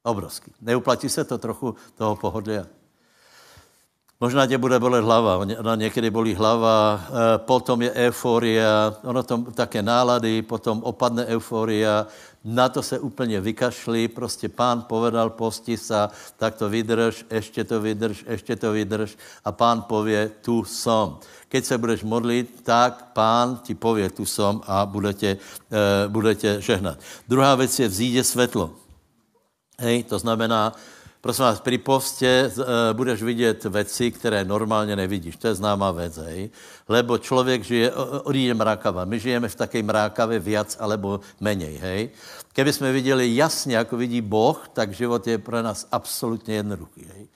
[0.02, 0.52] Obrovský.
[0.60, 2.77] Neuplatí se to trochu toho pohodlia?
[4.20, 9.38] Možná tě bude bolet hlava, ona někdy bolí hlava, eh, potom je euforia, ono to
[9.54, 12.06] také nálady, potom opadne euforia,
[12.44, 17.80] na to se úplně vykašli, prostě pán povedal, posti sa, tak to vydrž, ještě to
[17.80, 21.18] vydrž, ještě to vydrž a pán pově, tu som.
[21.48, 25.38] Keď se budeš modlit, tak pán ti pově, tu som a bude tě,
[25.70, 26.98] eh, bude tě žehnat.
[27.28, 28.70] Druhá věc je vzíde světlo.
[29.78, 30.74] Hej, to znamená,
[31.20, 35.36] Prosím vás, při postě uh, budeš vidět věci, které normálně nevidíš.
[35.36, 36.50] To je známá věc, hej.
[36.88, 37.92] Lebo člověk žije,
[38.22, 39.04] odjíde mrákava.
[39.04, 42.10] My žijeme v také mrákavě viac alebo menej, hej.
[42.52, 47.28] Keby jsme viděli jasně, jako vidí Boh, tak život je pro nás absolutně jednoduchý, hej.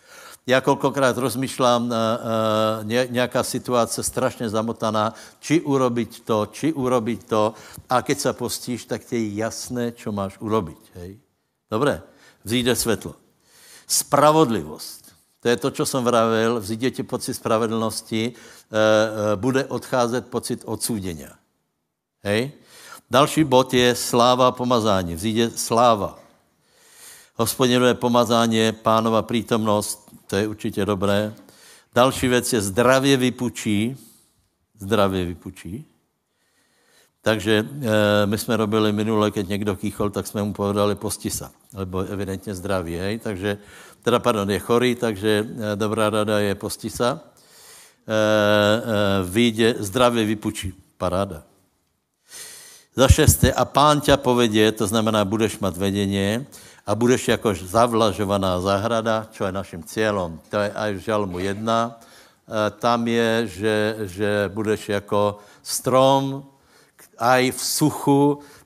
[0.46, 7.54] Já kolikrát rozmýšlám, uh, uh, nějaká situace strašně zamotaná, či urobiť to, či urobiť to.
[7.90, 10.82] A keď se postíš, tak ti je jasné, čo máš urobiť.
[10.94, 11.18] Hej?
[11.70, 12.02] Dobré,
[12.44, 13.21] vzíde světlo.
[13.86, 15.12] Spravodlivost.
[15.40, 18.32] To je to, co jsem vravil, vzíde ti pocit spravedlnosti, e,
[19.32, 21.26] e, bude odcházet pocit odsúdění.
[22.22, 22.52] Hej?
[23.10, 25.14] Další bod je sláva pomazání.
[25.14, 26.18] Vzíde sláva.
[27.34, 31.34] Hospodinové pomazání, pánova přítomnost, to je určitě dobré.
[31.94, 33.96] Další věc je zdravě vypučí.
[34.78, 35.91] Zdravě vypučí.
[37.22, 42.02] Takže e, my jsme robili minule, keď někdo kýchol, tak jsme mu povedali postisa, lebo
[42.02, 43.18] evidentně zdraví, hej?
[43.18, 43.58] takže,
[44.02, 47.20] teda pardon, je chorý, takže e, dobrá rada je postisa.
[47.22, 47.22] E,
[48.10, 51.42] e, vyjde, zdravě vypučí, paráda.
[52.96, 56.46] Za šesté, a pán tě povedě, to znamená, budeš mít vedeně
[56.86, 60.40] a budeš jako zavlažovaná zahrada, čo je naším cílem.
[60.50, 61.94] To je aj v žalmu jedna.
[61.94, 66.50] E, tam je, že, že budeš jako strom,
[67.22, 68.22] aj v suchu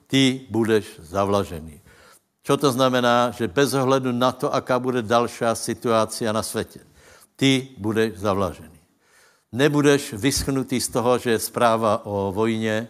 [0.09, 1.77] ty budeš zavlažený.
[2.41, 3.29] Co to znamená?
[3.31, 6.79] Že bez ohledu na to, aká bude další situace na světě,
[7.35, 8.79] ty budeš zavlažený.
[9.51, 12.87] Nebudeš vyschnutý z toho, že je zpráva o vojně,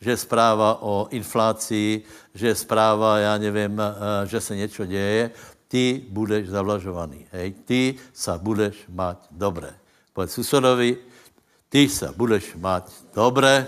[0.00, 2.02] že je zpráva o inflaci,
[2.34, 5.30] že je zpráva, já nevím, eh, že se něco děje.
[5.68, 7.26] Ty budeš zavlažovaný.
[7.30, 7.54] Hej?
[7.64, 9.70] Ty se budeš mať dobré.
[10.12, 10.96] Povedz susedovi,
[11.68, 13.66] ty se budeš mať dobré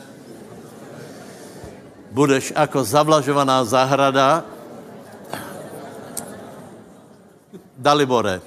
[2.12, 4.44] budeš jako zavlažovaná zahrada.
[7.76, 8.40] Dalibore,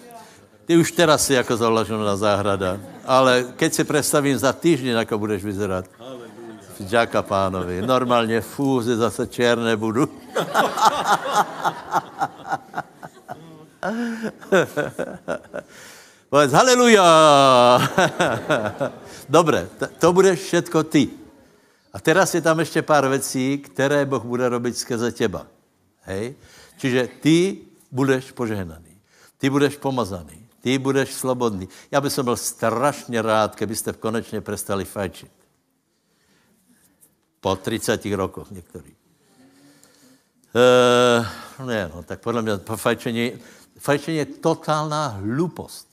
[0.65, 5.43] ty už teraz si jako zavlažovaná zahrada, ale keď si představím za týždeň, jako budeš
[5.43, 5.85] vyzerat.
[6.79, 7.81] Ďaká pánovi.
[7.81, 10.11] Normálně fúze zase černé budu.
[16.29, 17.07] Povedz, haleluja.
[19.29, 19.67] Dobre,
[19.99, 21.24] to budeš všetko ty.
[21.95, 25.47] A teraz je tam ještě pár věcí, které Boh bude robit skrze těba.
[26.01, 26.35] Hej?
[26.77, 27.57] Čiže ty
[27.91, 28.99] budeš požehnaný.
[29.37, 30.47] Ty budeš pomazaný.
[30.61, 31.69] Ty budeš slobodný.
[31.91, 35.31] Já bych byl strašně rád, kdybyste konečně prestali fajčit.
[37.39, 38.95] Po 30 rokoch některý.
[40.55, 43.31] Uh, ne, no, tak podle mě fajčení,
[43.79, 45.87] fajčení je totálná hlupost.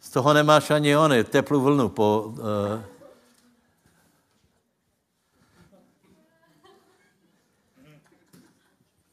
[0.00, 2.24] Z toho nemáš ani ony, teplou vlnu po...
[2.26, 2.99] Uh,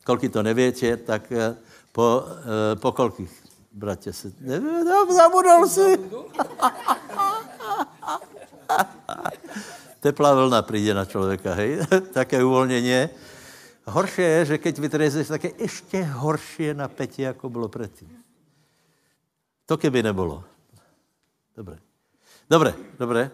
[0.07, 1.37] kolky to nevětě, tak uh,
[1.91, 4.11] po, uh, po kolkých, bratě.
[4.87, 5.99] No, zabudol si.
[9.99, 11.79] Teplá vlna přijde na člověka, hej?
[12.13, 13.09] Také uvolnění.
[13.85, 18.23] Horší je, že keď vytrezeš, tak je ještě horší na peti, jako bylo předtím.
[19.65, 20.43] To keby nebylo.
[21.57, 21.77] Dobré.
[22.49, 23.31] Dobré, dobré.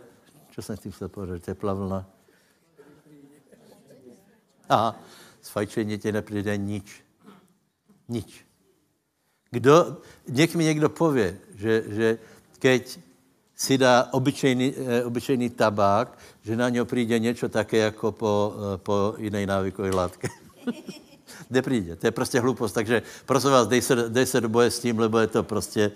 [0.55, 1.41] Co jsem tím chtěl povedat?
[1.41, 2.05] Teplá vlna.
[4.69, 4.95] Aha,
[5.43, 7.03] z fajčení ti nepřijde nič.
[8.09, 8.45] Nič.
[9.51, 12.17] Kdo, něk mi někdo pově, že, že
[12.59, 12.99] keď
[13.55, 18.77] si dá obyčejný, eh, obyčejný tabák, že na něho přijde něco také jako po, eh,
[18.77, 20.27] po jiné návykové látce.
[21.49, 22.73] Nepřijde, to je prostě hlupost.
[22.73, 25.91] Takže prosím vás, dej se, dej se do boje s tím, lebo je to prostě...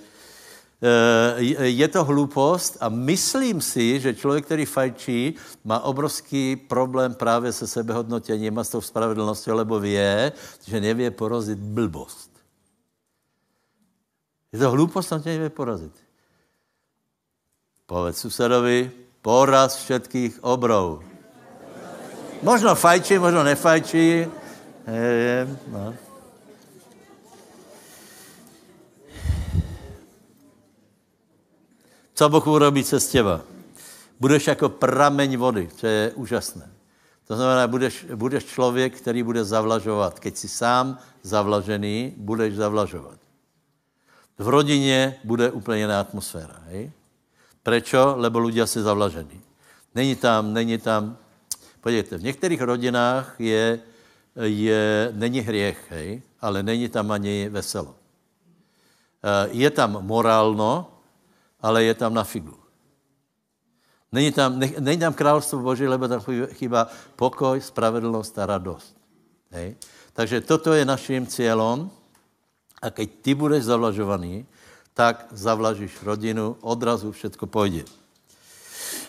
[0.78, 5.34] Eh, je to hlupost a myslím si, že člověk, který fajčí,
[5.65, 10.32] má obrovský problém právě se sebehodnotěním a s tou spravedlností, lebo vie,
[10.65, 12.30] že nevě porazit blbost.
[14.53, 15.93] Je to hlupost, on tě nevě porazit.
[17.86, 21.01] Povedz susedovi, poraz všetkých obrov.
[22.43, 24.30] Možno fajčí, možno nefajčí,
[24.88, 26.07] je, no.
[32.18, 33.41] Co Boh urobí z těba?
[34.20, 36.65] Budeš jako prameň vody, to je úžasné.
[37.28, 40.20] To znamená, budeš, budeš člověk, který bude zavlažovat.
[40.20, 43.20] Keď jsi sám zavlažený, budeš zavlažovat.
[44.38, 46.57] V rodině bude úplně jiná atmosféra.
[46.74, 46.91] Hej?
[47.63, 48.15] Prečo?
[48.18, 49.38] Lebo ľudia se zavlažení.
[49.93, 51.18] Není tam, není tam,
[51.82, 53.80] podívejte, v některých rodinách je,
[54.41, 57.93] je, není hriech, hej, ale není tam ani veselo.
[59.22, 60.97] Eh, je tam morálno,
[61.68, 62.55] ale je tam na figu.
[64.11, 66.24] Není tam, ne, není tam královstvo Boží, lebo tam
[66.55, 66.88] chýba
[67.20, 68.95] pokoj, spravedlnost a radost.
[69.51, 69.76] Hej.
[70.15, 71.91] Takže toto je naším cílem.
[72.80, 74.45] A keď ty budeš zavlažovaný,
[74.93, 77.84] tak zavlažíš rodinu, odrazu všetko půjde.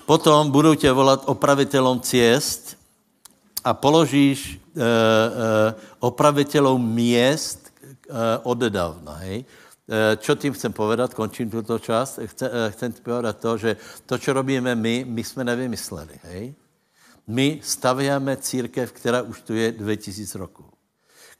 [0.06, 2.76] Potom budou tě volat opravitelom ciest
[3.64, 9.12] a položíš e, e, opravitelům měst e, odedávna.
[9.12, 9.44] Hej?
[9.88, 13.76] E, čo tím chcem povedat, končím tuto část, chce, e, chcem povedat to, že
[14.06, 16.20] to, co robíme my, my jsme nevymysleli.
[16.22, 16.54] Hej?
[17.26, 20.64] My stavěme církev, která už tu je 2000 roků,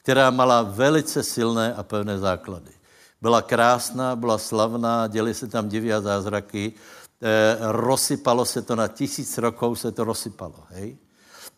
[0.03, 2.73] která mala velice silné a pevné základy.
[3.21, 8.89] Byla krásná, byla slavná, děli se tam divy a zázraky, e, rozsypalo se to na
[8.89, 10.65] tisíc rokov, se to rozsypalo.
[10.69, 10.97] Hej?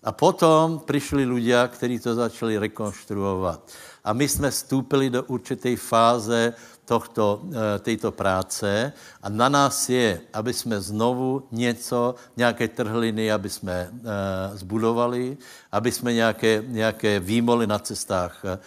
[0.03, 3.71] A potom přišli lidé, kteří to začali rekonstruovat.
[4.05, 6.55] A my jsme vstoupili do určité fáze
[6.91, 8.91] tohto, eh, této práce
[9.23, 15.39] a na nás je, aby jsme znovu něco, nějaké trhliny, aby jsme eh, zbudovali,
[15.71, 18.59] aby jsme nějaké, nějaké výmoly na cestách eh,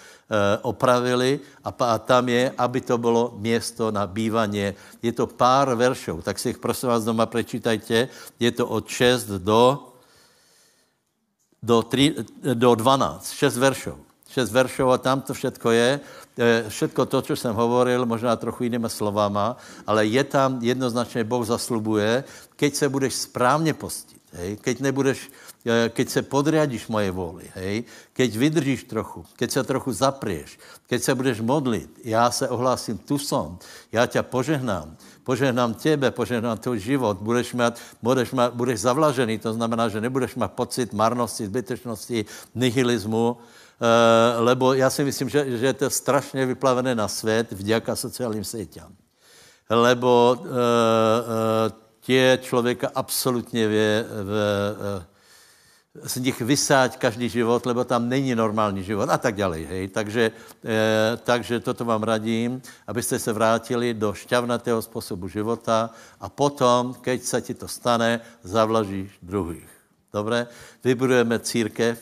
[0.63, 4.71] opravili a, tam je, aby to bylo město na bývaně.
[5.03, 8.07] Je to pár veršů, tak si jich prosím vás doma prečítajte.
[8.39, 9.91] Je to od 6 do,
[11.59, 12.15] do, 3,
[12.55, 13.99] do 12, 6 veršů.
[14.31, 15.99] 6 veršů a tam to všetko je.
[16.67, 19.57] Všetko to, co jsem hovoril, možná trochu jinými slovama,
[19.87, 22.23] ale je tam jednoznačně, Boh zaslubuje,
[22.55, 25.29] keď se budeš správně postit, hej, keď nebudeš,
[25.65, 30.57] eh, keď se podriadíš moje vůli, hej, keď vydržíš trochu, keď se trochu zaprieš,
[30.89, 33.59] keď se budeš modlit, já se ohlásím, tu som,
[33.91, 39.53] já tě požehnám, požehnám tebe, požehnám tvůj život, budeš, mít, budeš, mít, budeš zavlažený, to
[39.53, 42.25] znamená, že nebudeš mít pocit marnosti, zbytečnosti,
[42.55, 43.62] nihilismu, Eh,
[44.39, 48.97] lebo já si myslím, že, že je to strašně vyplavené na svět vďaka sociálním sítím.
[49.69, 50.51] Lebo uh, uh,
[51.99, 54.29] tě člověka absolutně vě, v,
[55.93, 59.57] z nich vysáť každý život, lebo tam není normální život a tak dále.
[59.57, 59.87] Hej.
[59.87, 60.31] Takže,
[60.65, 67.23] eh, takže toto vám radím, abyste se vrátili do šťavnatého způsobu života a potom, keď
[67.23, 69.69] se ti to stane, zavlažíš druhých.
[70.13, 70.47] Dobré?
[70.83, 71.97] Vybudujeme církev,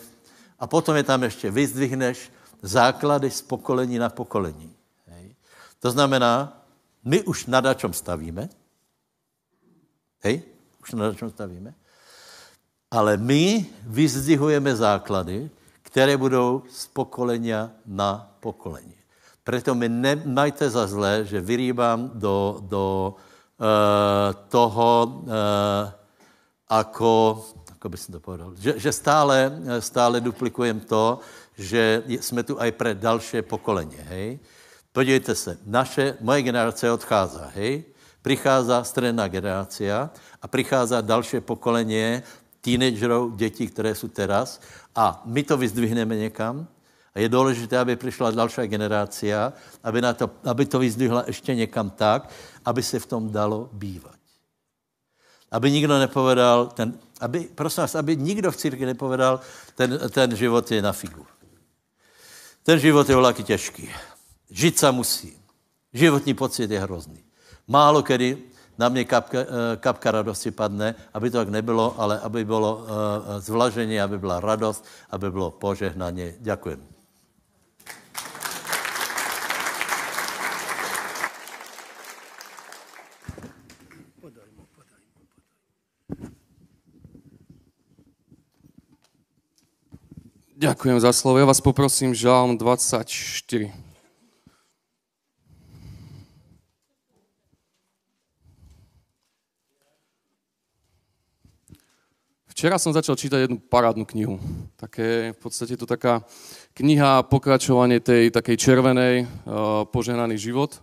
[0.61, 2.31] a potom je tam ještě, vyzdvihneš
[2.61, 4.69] základy z pokolení na pokolení.
[5.09, 5.35] Hej.
[5.81, 6.61] To znamená,
[7.01, 8.49] my už na čem stavíme,
[10.21, 10.45] hej,
[10.81, 11.73] už na čem stavíme,
[12.91, 15.47] Ale my vyzdvihujeme základy,
[15.81, 18.99] které budou z pokolenia na pokolení.
[19.47, 25.31] Preto mi nemajte za zlé, že vyrýbám do, do uh, toho uh,
[26.67, 27.39] ako,
[27.81, 29.49] ako by to povedal, že, že stále,
[29.81, 31.17] stále duplikujem to,
[31.57, 34.37] že jsme tu aj pre další pokolení, hej.
[34.93, 37.83] Podívejte se, naše, moje generace odchází, hej.
[38.21, 42.21] Prichází středná generácia a prichází další pokolení
[42.61, 44.61] teenagerů, dětí, které jsou teraz
[44.95, 46.67] a my to vyzdvihneme někam
[47.15, 49.53] a je důležité, aby přišla další generácia,
[49.83, 52.29] aby, na to, aby to vyzdvihla ještě někam tak,
[52.65, 54.21] aby se v tom dalo bývat.
[55.51, 59.39] Aby nikdo nepovedal, ten, aby, prosím vás, aby nikdo v církvi nepovedal,
[59.75, 61.25] ten, ten život je na figu.
[62.63, 63.89] Ten život je vlaky těžký.
[64.49, 65.37] Žít se musí.
[65.93, 67.23] Životní pocit je hrozný.
[67.67, 68.37] Málo kdy
[68.77, 69.45] na mě kapka, eh,
[69.77, 72.85] kapka radosti padne, aby to tak nebylo, ale aby bylo uh,
[73.37, 76.33] zvlažení, aby byla radost, aby bylo požehnaně.
[76.39, 76.81] Děkujem.
[90.61, 91.41] Ďakujem za slovo.
[91.41, 93.09] Ja vás poprosím, Žalm 24.
[102.45, 104.37] Včera som začal čítať jednu parádnu knihu.
[104.77, 106.21] Také, v podstate to taká
[106.77, 110.77] kniha, pokračovanie tej takej červenej, uh, požehnaný život.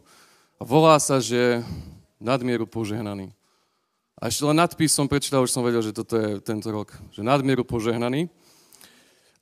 [0.59, 1.63] Volá sa, že
[2.19, 3.31] nadmieru požehnaný.
[4.19, 6.91] A ešte len nadpis som prečítal, už som vedel, že toto je tento rok.
[7.15, 8.27] Že nadmieru požehnaný.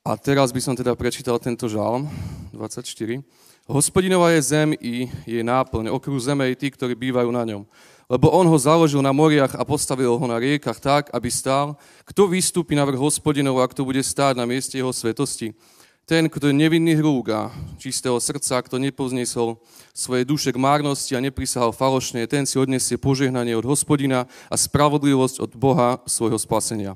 [0.07, 2.07] A teraz by som teda prečítal tento žalm
[2.55, 3.19] 24.
[3.67, 7.67] Hospodinová je zem i jej náplň, okruh zeme i tí, ktorí bývajú na ňom.
[8.07, 11.75] Lebo on ho založil na moriach a postavil ho na riekach tak, aby stál.
[12.07, 15.51] Kto vystúpi na vrch hospodinov a kto bude stáť na mieste jeho svetosti?
[16.07, 19.59] Ten, kto je nevinný hrúg a čistého srdca, kto nepoznesol
[19.91, 25.43] svoje duše k márnosti a neprisahal falošne, ten si odnesie požehnanie od hospodina a spravodlivosť
[25.43, 26.95] od Boha svojho spasenia.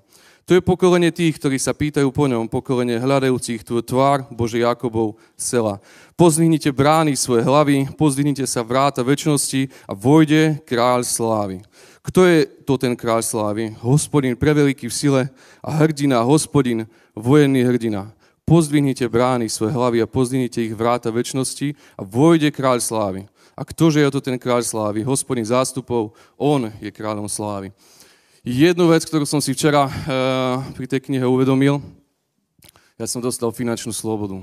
[0.50, 5.16] To je pokolenie tých, ktorí sa pýtajú po ňom, pokolenie hľadajúcich tvoj tvár, Bože Jakobov,
[5.38, 5.78] sela.
[6.18, 11.62] Pozdvihnite brány svoje hlavy, pozdvihnite sa vráta väčšnosti a vojde kráľ slávy.
[12.02, 13.78] Kto je to ten kráľ slávy?
[13.86, 15.22] Hospodin preveliký v sile
[15.62, 18.10] a hrdina, hospodin, vojenný hrdina.
[18.42, 23.22] Pozdvihnite brány svoje hlavy a pozdvihnite ich vráta väčšnosti a vojde kráľ slávy.
[23.54, 25.06] A ktože je to ten kráľ slávy?
[25.06, 27.70] Hospodin zástupov, on je kráľom slávy.
[28.42, 29.94] Jednu vec, ktorú som si včera uh,
[30.74, 31.78] pri tej knihe uvedomil,
[32.98, 34.42] ja som dostal finančnú slobodu.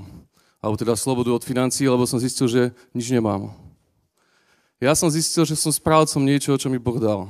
[0.63, 2.61] Alebo teda slobodu od financií, lebo som zistil, že
[2.95, 3.51] nič nemám.
[4.79, 7.27] Ja som zistil, že som správcom niečoho, čo mi Boh dal.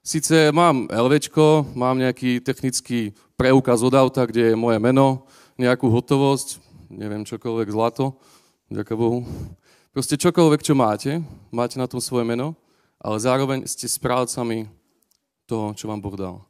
[0.00, 5.28] Sice mám LVčko, mám nejaký technický preukaz od auta, kde je moje meno,
[5.60, 6.56] nejakú hotovosť,
[6.88, 8.16] neviem, čokoľvek, zlato,
[8.72, 9.28] ďakujem Bohu.
[9.92, 11.20] Proste čokoľvek, čo máte,
[11.52, 12.56] máte na tom svoje meno,
[12.96, 14.72] ale zároveň ste správcami
[15.52, 16.40] toho, čo vám Boh dal.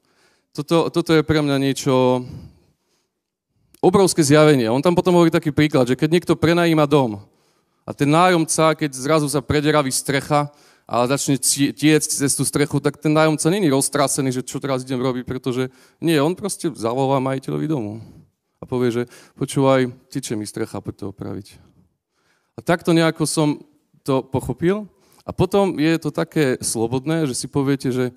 [0.54, 2.22] Toto, toto je pre mňa niečo,
[3.82, 4.70] obrovské zjavenie.
[4.70, 7.18] On tam potom hovorí taký príklad, že keď niekto prenajíma dom
[7.82, 10.54] a ten nájomca, keď zrazu sa prederaví strecha
[10.86, 11.34] a začne
[11.74, 15.66] tiecť cez tú strechu, tak ten nájomca není roztrasený, že čo teraz idem robiť, pretože
[15.98, 17.98] nie, on proste zavolá majiteľovi domu
[18.62, 19.02] a povie, že
[19.34, 21.58] počúvaj, tiče mi strecha, poď to opraviť.
[22.54, 23.58] A takto nejako som
[24.06, 24.86] to pochopil.
[25.22, 28.10] A potom je to také slobodné, že si poviete, že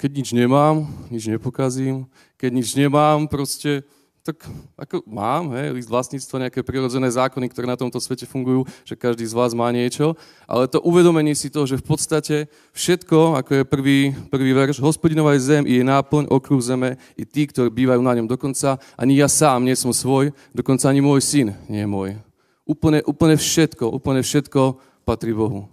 [0.00, 2.08] keď nič nemám, nič nepokazím,
[2.40, 3.84] keď nič nemám, proste,
[4.24, 4.48] tak
[4.80, 9.28] ako mám, hej, list vlastníctva, nejaké prirodzené zákony, ktoré na tomto svete fungujú, že každý
[9.28, 10.16] z vás má niečo,
[10.48, 12.36] ale to uvedomenie si toho, že v podstate
[12.72, 13.98] všetko, ako je prvý,
[14.32, 18.16] prvý verš, hospodinová je zem i je náplň okruh zeme i tí, ktorí bývajú na
[18.16, 18.24] ňom.
[18.28, 22.16] Dokonca ani ja sám nie som svoj, dokonca ani môj syn nie je môj.
[22.64, 25.68] Úplne, úplne všetko, úplne všetko patrí Bohu.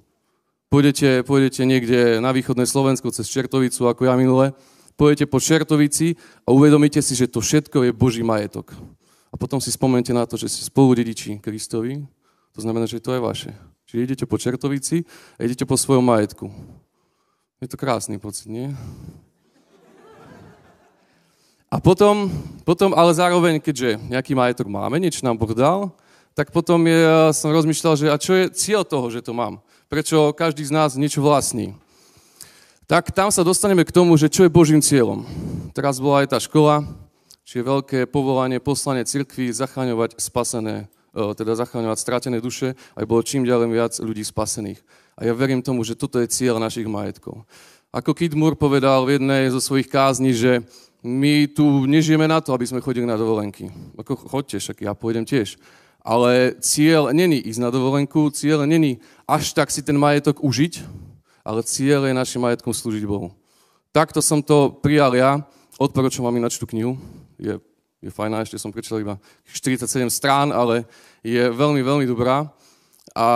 [0.67, 4.51] Pôjdete, pôjdete niekde na východné Slovensko cez Čertovicu, ako ja minule,
[4.99, 8.75] pôjdete po Čertovici a uvedomíte si, že to všetko je Boží majetok.
[9.31, 12.03] A potom si spomente na to, že ste spolu dediči Kristovi,
[12.51, 13.55] to znamená, že to je vaše.
[13.87, 15.07] Čiže idete po Čertovici
[15.39, 16.51] a idete po svojom majetku.
[17.63, 18.67] Je to krásny pocit, nie?
[21.71, 22.27] A potom,
[22.67, 25.95] potom ale zároveň, keďže nejaký majetok máme, niečo nám Boh dal,
[26.35, 29.63] tak potom je, som rozmýšľal, že a čo je cieľ toho, že to mám?
[29.87, 31.75] Prečo každý z nás niečo vlastní.
[32.87, 35.27] Tak tam sa dostaneme k tomu, že čo je Božím cieľom.
[35.75, 36.87] Teraz bola aj tá škola,
[37.43, 43.43] čiže veľké povolanie, poslanie cirkvi zachraňovať spasené, e, teda zachraňovať stratené duše, aj bolo čím
[43.43, 44.79] ďalej viac ľudí spasených.
[45.19, 47.43] A ja verím tomu, že toto je cieľ našich majetkov.
[47.91, 50.63] Ako Kid Moore povedal v jednej zo svojich kázni, že
[51.05, 53.69] My tu nežijeme na to, aby sme chodili na dovolenky.
[53.95, 55.55] Ako chodte, však ja pôjdem tiež.
[56.07, 60.79] Ale cieľ není ísť na dovolenku, cieľ není až tak si ten majetok užiť,
[61.43, 63.35] ale cieľ je našim majetkom slúžiť Bohu.
[63.91, 65.43] Takto som to prijal ja.
[65.75, 66.95] Odporúčam vám ináč tú knihu.
[67.35, 67.59] Je,
[67.99, 69.19] je fajná, ešte som prečítal iba
[69.51, 70.87] 47 strán, ale
[71.27, 72.47] je veľmi, veľmi dobrá.
[73.11, 73.27] A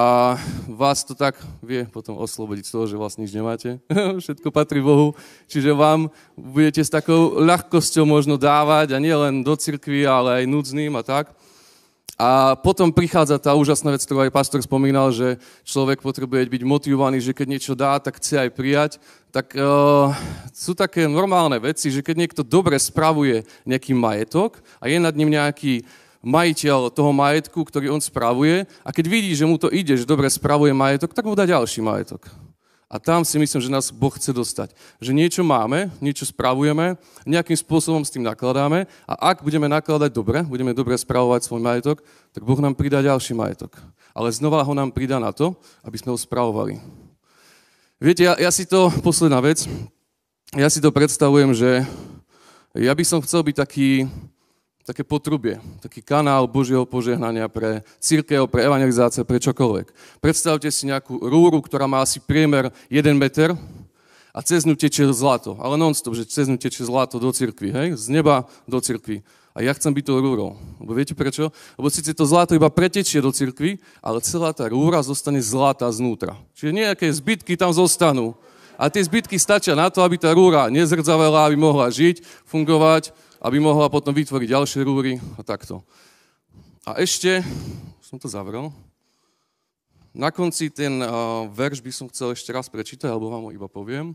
[0.72, 3.84] vás to tak vie potom oslobodiť z toho, že vlastne nič nemáte.
[4.24, 5.12] Všetko patrí Bohu.
[5.52, 6.08] Čiže vám
[6.40, 11.04] budete s takou ľahkosťou možno dávať a nie len do cirkvi, ale aj núdznym a
[11.04, 11.36] tak.
[12.20, 17.18] A potom prichádza tá úžasná vec, ktorú aj pastor spomínal, že človek potrebuje byť motivovaný,
[17.24, 18.92] že keď niečo dá, tak chce aj prijať.
[19.32, 20.12] Tak uh,
[20.52, 25.34] sú také normálne veci, že keď niekto dobre spravuje nejaký majetok a je nad ním
[25.34, 25.88] nejaký
[26.22, 30.30] majiteľ toho majetku, ktorý on spravuje a keď vidí, že mu to ide, že dobre
[30.30, 32.30] spravuje majetok, tak mu dá ďalší majetok.
[32.92, 34.76] A tam si myslím, že nás Boh chce dostať.
[35.00, 40.44] Že niečo máme, niečo spravujeme, nejakým spôsobom s tým nakladáme a ak budeme nakladať dobre,
[40.44, 42.04] budeme dobre spravovať svoj majetok,
[42.36, 43.80] tak Boh nám pridá ďalší majetok.
[44.12, 45.56] Ale znova ho nám pridá na to,
[45.88, 46.84] aby sme ho spravovali.
[47.96, 49.64] Viete, ja, ja si to, posledná vec,
[50.52, 51.88] ja si to predstavujem, že
[52.76, 54.04] ja by som chcel byť taký,
[54.86, 59.94] také potrubie, taký kanál Božieho požehnania pre církev, pre evangelizáciu, pre čokoľvek.
[60.20, 63.54] Predstavte si nejakú rúru, ktorá má asi priemer 1 meter
[64.32, 67.88] a cez ňu tečie zlato, ale non-stop, že cez ňu tečie zlato do cirkvi, hej?
[68.00, 69.22] z neba do cirkvi.
[69.52, 70.56] A ja chcem byť tou rúrou.
[70.80, 71.52] Lebo viete prečo?
[71.76, 76.40] Lebo síce to zlato iba pretečie do cirkvi, ale celá tá rúra zostane zlatá znútra.
[76.56, 78.32] Čiže nejaké zbytky tam zostanú.
[78.80, 83.12] A tie zbytky stačia na to, aby tá rúra nezrdzavela, aby mohla žiť, fungovať
[83.42, 85.82] aby mohla potom vytvoriť ďalšie rúry a takto.
[86.86, 87.42] A ešte,
[88.06, 88.70] som to zavrel,
[90.14, 93.66] na konci ten uh, verš by som chcel ešte raz prečítať, alebo vám ho iba
[93.66, 94.14] poviem.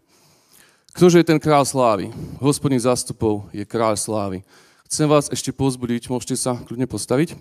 [0.95, 2.13] Ktože je ten král slávy?
[2.39, 4.47] Hospodin zástupov je král slávy.
[4.87, 7.35] Chcem vás ešte pozbudiť, môžete sa kľudne postaviť,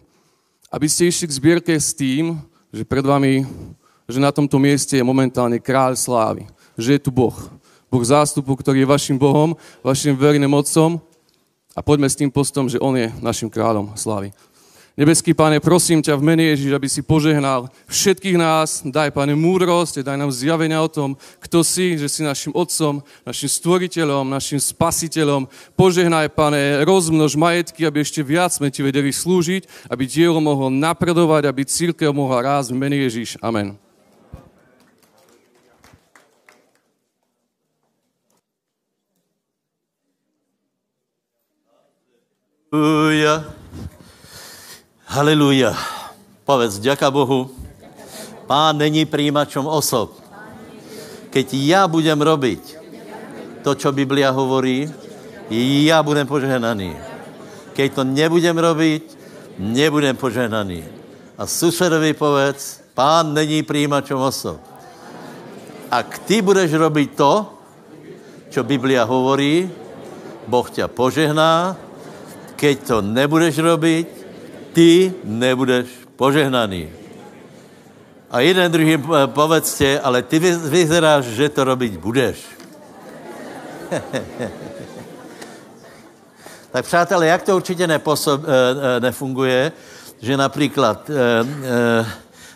[0.74, 2.42] aby ste išli k zbierke s tým,
[2.74, 3.46] že pred vami,
[4.10, 7.36] že na tomto mieste je momentálne kráľ slávy, že je tu Boh.
[7.88, 9.54] Boh zástupu, ktorý je vašim Bohom,
[9.86, 11.00] vašim verným otcom
[11.76, 14.32] a poďme s tým postom, že On je našim kráľom slávy.
[14.96, 18.80] Nebeský Pane, prosím ťa v mene Ježiš, aby si požehnal všetkých nás.
[18.80, 23.52] Daj, Pane, múdrosť, daj nám zjavenia o tom, kto si, že si našim Otcom, našim
[23.52, 25.52] stvoriteľom, našim spasiteľom.
[25.76, 31.52] Požehnaj, Pane, rozmnož majetky, aby ešte viac sme Ti vedeli slúžiť, aby dielo mohlo napredovať,
[31.52, 33.36] aby církev mohla rásť v mene Ježiš.
[33.44, 33.85] Amen.
[42.76, 43.36] Halleluja.
[45.08, 45.72] Halleluja.
[46.44, 47.48] Povedz, ďaká Bohu.
[48.52, 50.20] Pán není príjimačom osob.
[51.32, 52.76] Keď ja budem robiť
[53.64, 54.92] to, čo Biblia hovorí,
[55.88, 57.00] ja budem požehnaný.
[57.72, 59.04] Keď to nebudem robiť,
[59.56, 60.84] nebudem požehnaný.
[61.40, 64.60] A susedovi povedz, pán není príjimačom osob.
[65.88, 67.34] Ak ty budeš robiť to,
[68.52, 69.64] čo Biblia hovorí,
[70.44, 71.85] Boh ťa požehná,
[72.56, 74.08] keď to nebudeš robiť,
[74.74, 75.86] ty nebudeš
[76.16, 76.90] požehnaný.
[78.32, 82.38] A jeden druhým povedzte, ale ty vyzeráš, že to robiť budeš.
[86.72, 89.72] tak přátelé, jak to určitě neposob, eh, eh, nefunguje,
[90.22, 91.14] že například eh,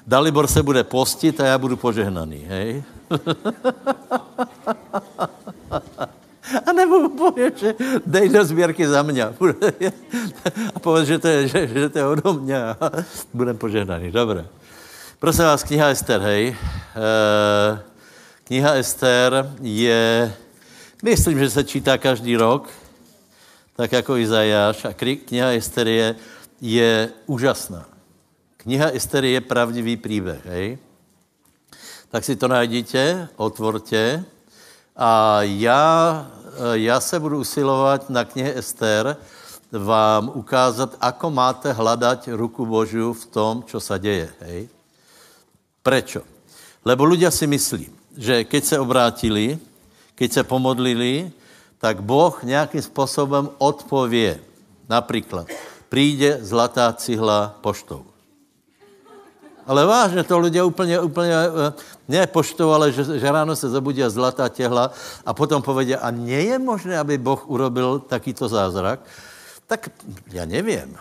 [0.08, 2.84] Dalibor se bude postit a já budu požehnaný, hej?
[6.66, 7.76] A nebo mu že
[8.06, 9.24] dej do sběrky za mě.
[10.76, 12.58] A povedz, že to je, že, že to je odo mě
[13.34, 14.12] budem požehnaný.
[14.12, 14.46] Dobré.
[15.20, 16.48] Prosím vás, kniha Ester, hej.
[16.48, 16.56] E,
[18.44, 20.34] kniha Ester je,
[21.04, 22.70] myslím, že se čítá každý rok,
[23.76, 24.86] tak jako Izajáš.
[24.86, 24.94] A
[25.26, 26.16] kniha Ester je,
[26.62, 27.86] je úžasná.
[28.58, 30.78] Kniha Ester je pravdivý příběh, hej.
[32.10, 34.24] Tak si to najděte, otvorte.
[34.96, 36.39] A já Eh,
[36.74, 39.18] já se budu usilovat na knihe Ester
[39.72, 44.30] vám ukázat, ako máte hledat ruku Božiu v tom, co se děje.
[44.42, 44.70] Hej?
[45.84, 46.22] Prečo?
[46.86, 47.86] Lebo ľudia si myslí,
[48.18, 49.60] že keď se obrátili,
[50.16, 51.32] keď se pomodlili,
[51.78, 54.40] tak Boh nějakým způsobem odpově.
[54.90, 55.48] Například,
[55.90, 58.06] přijde zlatá cihla poštou.
[59.70, 61.74] Ale vážně, to lidé úplně, úplně, eh,
[62.10, 64.90] ne poštou, ale že, že ráno se zabudí a zlatá těhla
[65.26, 69.06] a potom povedě, a nie je možné, aby Boh urobil takýto zázrak?
[69.70, 69.94] Tak
[70.34, 70.98] já nevím.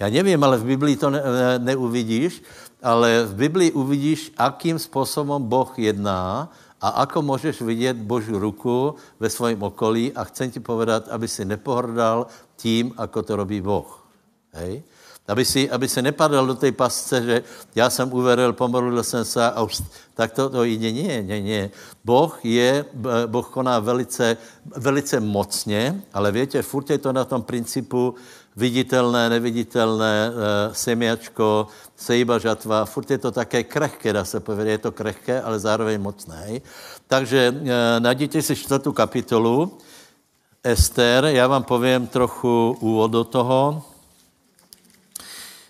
[0.00, 2.40] Já nevím, ale v Biblii to ne, ne, neuvidíš,
[2.80, 6.48] ale v Biblii uvidíš, akým způsobem Boh jedná
[6.80, 11.44] A ako můžeš vidět Boží ruku ve svém okolí a chcem ti povedat, aby si
[11.44, 14.06] nepohrdal tím, ako to robí Boh.
[14.54, 14.86] Hej?
[15.28, 17.42] Aby si, aby si nepadal do té pasce, že
[17.74, 19.82] já jsem uveril, pomodlil jsem se a už,
[20.14, 20.92] tak to, to jde.
[20.92, 21.70] Nie, nie, nie.
[22.04, 22.84] Boh je,
[23.26, 24.36] Boh koná velice,
[24.76, 28.14] velice mocně, ale větě, furt je to na tom principu
[28.58, 30.30] viditelné, neviditelné, e,
[30.74, 35.58] semiačko, sejba žatva, furt je to také krehké, dá se povedat, je to krehké, ale
[35.58, 36.60] zároveň mocné.
[37.06, 39.78] Takže e, najděte si čtvrtou kapitolu,
[40.62, 43.82] Ester, já vám povím trochu úvod do toho.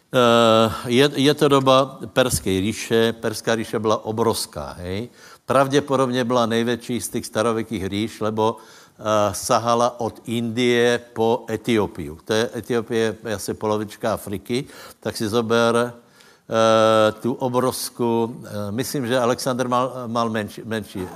[0.08, 3.12] Eh, je, je to doba Perské říše.
[3.12, 5.08] Perská říše byla obrovská, hej.
[5.46, 12.18] Pravděpodobně byla největší z těch starověkých říš, lebo uh, sahala od Indie po Etiopiu.
[12.24, 14.64] To je, Etiopie asi polovička Afriky,
[15.00, 21.08] tak si zober uh, tu obrovskou, uh, myslím, že Alexander mal, mal menší, menší uh,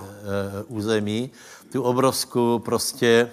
[0.68, 1.30] území,
[1.72, 3.30] tu obrovskou prostě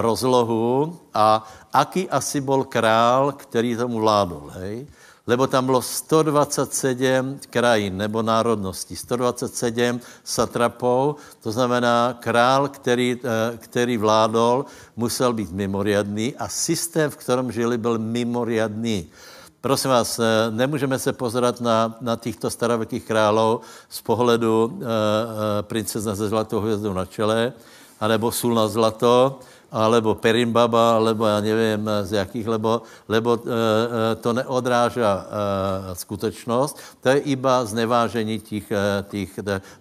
[0.00, 4.86] rozlohu a aký asi byl král, který tomu vládl, hej?
[5.26, 13.96] Lebo tam bylo 127 krajín nebo národností, 127 satrapů, to znamená král, který, eh, který
[13.96, 14.64] vládol,
[14.96, 19.06] musel být mimoriadný a systém, v kterém žili, byl mimoriadný.
[19.60, 24.86] Prosím vás, eh, nemůžeme se pozrat na, na těchto starověkých králů z pohledu uh, uh,
[25.62, 27.52] princezna ze zlatou hvězdou na čele,
[28.00, 29.38] anebo sůl na zlato,
[29.72, 37.08] alebo perimbaba, alebo já nevím z jakých, lebo, lebo e, to neodráža e, skutečnost, to
[37.08, 38.72] je iba znevážení těch,
[39.08, 39.30] těch,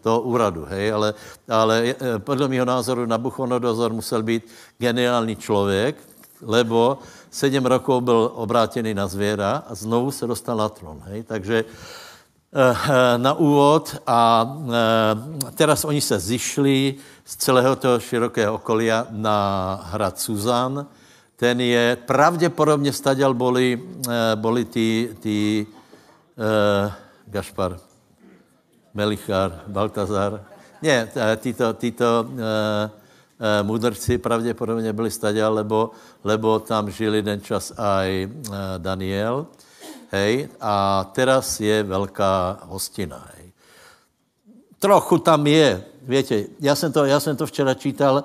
[0.02, 1.14] toho úradu, hej, ale,
[1.50, 4.44] ale podle mého názoru Nabuchodonozor musel být
[4.78, 5.96] geniální člověk,
[6.42, 6.98] lebo
[7.32, 11.66] sedm rokov byl obrátěný na zvěra a znovu se dostal na trůn, hej, takže
[13.18, 14.48] na úvod a
[15.56, 16.96] teraz oni se zišli,
[17.26, 19.38] z celého toho širokého okolia na
[19.90, 20.86] hrad Suzan.
[21.36, 26.92] Ten je, pravděpodobně staděl boli, eh, boli ty, ty uh,
[27.28, 27.80] Gašpar,
[28.94, 30.46] Melichar, Baltazar.
[30.82, 35.92] Ne, tyto, tyto uh, uh, mudrci pravděpodobně byli staděl, lebo,
[36.24, 39.48] lebo tam žili den čas aj uh, Daniel.
[40.16, 43.28] Hej, a teraz je velká hostina.
[43.36, 43.52] Hej.
[44.80, 48.24] Trochu tam je Víte, já jsem to, já jsem to včera čítal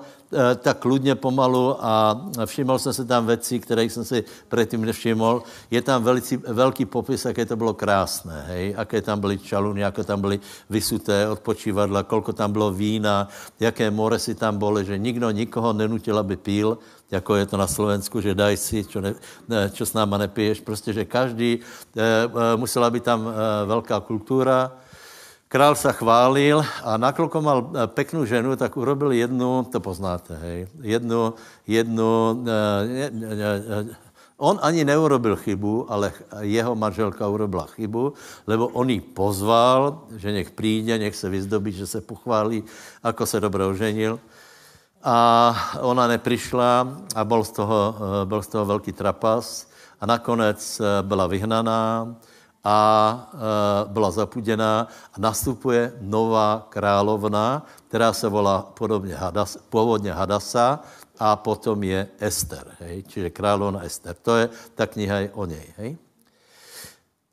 [0.56, 5.42] tak kludně pomalu a všiml jsem se tam věci, které jsem si předtím nevšiml.
[5.70, 8.74] Je tam velicí, velký popis, jaké to bylo krásné, hej?
[8.78, 13.28] Jaké tam byly čaluny, jaké tam byly vysuté odpočívadla, kolko tam bylo vína,
[13.60, 16.78] jaké more si tam byly, že nikdo nikoho nenutil, aby pil,
[17.10, 19.14] jako je to na Slovensku, že daj si, čo, ne,
[19.48, 20.60] ne, čo s náma nepiješ.
[20.60, 23.32] Prostě, že každý, e, e, musela být tam e,
[23.66, 24.72] velká kultura,
[25.50, 30.70] Král se chválil a nakolko mal eh, peknou ženu, tak urobil jednu, to poznáte, hej,
[30.78, 31.34] jednu,
[31.66, 33.50] jednu, ne, ne, ne,
[34.38, 36.14] on ani neurobil chybu, ale
[36.46, 38.14] jeho manželka urobila chybu,
[38.46, 42.62] lebo on ji pozval, že nech přijde, nech se vyzdobí, že se pochválí,
[43.02, 44.20] ako se dobře oženil.
[45.02, 45.18] A
[45.82, 49.66] ona neprišla a byl z toho, eh, byl z toho velký trapas
[50.00, 52.06] a nakonec eh, byla vyhnaná
[52.64, 60.80] a e, byla zapuděná a nastupuje nová královna, která se volá podobně Hadas, původně Hadasa
[61.18, 63.02] a potom je Ester, hej?
[63.08, 64.16] čiže královna Ester.
[64.22, 65.66] To je, ta kniha je o něj.
[65.76, 65.96] Hej?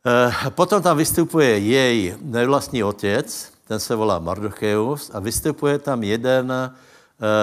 [0.06, 6.52] E, potom tam vystupuje její nevlastní otec, ten se volá Mardocheus a vystupuje tam jeden,
[6.52, 6.72] e,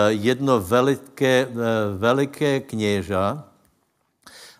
[0.09, 1.49] jedno veliké,
[1.97, 3.45] veliké kněža,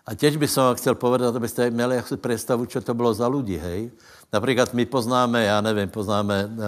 [0.05, 3.57] a těž bych vám chtěl povedat, abyste měli asi představu, co to bylo za lidi,
[3.57, 3.91] hej.
[4.33, 6.61] Například my poznáme, já nevím, poznáme uh,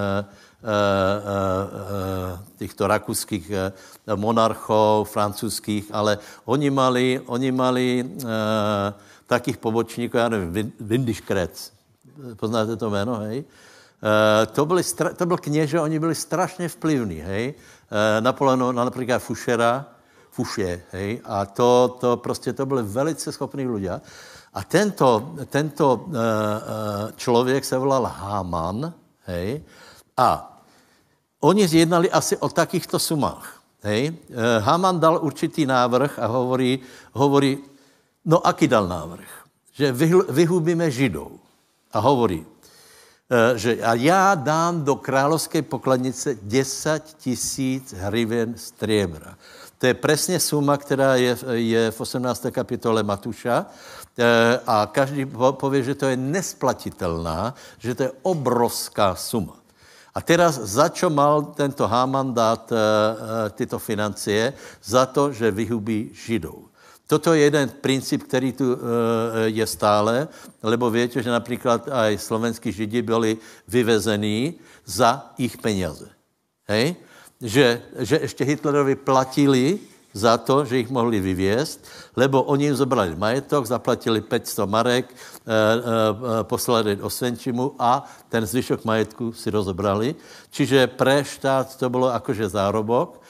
[2.58, 8.10] těchto rakouských uh, monarchů, francouzských, ale oni mali, oni mali
[9.28, 11.72] takých pobočníků, já nevím, Windischkretz,
[12.36, 13.44] poznáte to jméno, hej?
[14.52, 14.84] To, byli,
[15.16, 17.54] to byl kněže, oni byli strašně vplyvní, hej?
[18.20, 19.86] Napoleon, například Fušera,
[20.38, 24.02] fuše, hej, a to, to prostě to byli velice schopní lidé.
[24.54, 26.14] A tento, tento uh,
[27.18, 28.94] člověk se volal Haman,
[29.26, 29.66] hej,
[30.18, 30.62] a
[31.42, 34.14] oni zjednali asi o takýchto sumách, hej.
[34.30, 36.86] Uh, Haman dal určitý návrh a hovorí,
[37.18, 37.58] hovorí,
[38.26, 39.32] no aký dal návrh?
[39.74, 39.92] Že
[40.30, 41.34] vyhubíme Židov.
[41.94, 42.46] A hovorí,
[43.56, 49.38] že a já dám do královské pokladnice 10 tisíc hryven stříbra.
[49.78, 52.46] To je přesně suma, která je, je v 18.
[52.52, 59.58] kapitole Matuša eh, a každý pově, že to je nesplatitelná, že to je obrovská suma.
[60.18, 62.80] A teraz za čo mal tento Háman dát e, e,
[63.54, 64.50] tyto financie?
[64.82, 66.74] Za to, že vyhubí Židov.
[67.06, 68.74] Toto je jeden princíp, který tu
[69.46, 70.28] je stále,
[70.66, 73.38] lebo viete, že například aj slovenskí Židi byli
[73.70, 74.58] vyvezení
[74.90, 76.10] za ich peniaze.
[76.68, 76.98] Hej?
[77.42, 79.80] Že, že ještě Hitlerovi platili
[80.18, 81.86] za to, že jich mohli vyvěst,
[82.16, 88.46] lebo oni jim zobrali majetok, zaplatili 500 marek, e, e, poslali do Svenčimu a ten
[88.46, 90.18] zvyšok majetku si rozobrali.
[90.50, 93.22] Čiže pre štát to bylo jakože zárobok.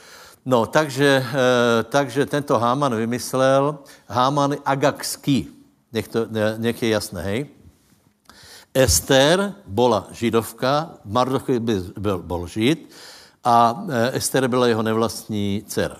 [0.47, 5.51] No, takže, e, takže tento Háman vymyslel, Háman Agakský,
[5.91, 6.23] nech, to,
[6.57, 7.39] nech je jasné, hej.
[8.71, 12.93] Ester byla židovka, Mardochej byl, byl žid
[13.47, 15.97] a Ester byla jeho nevlastní dcera.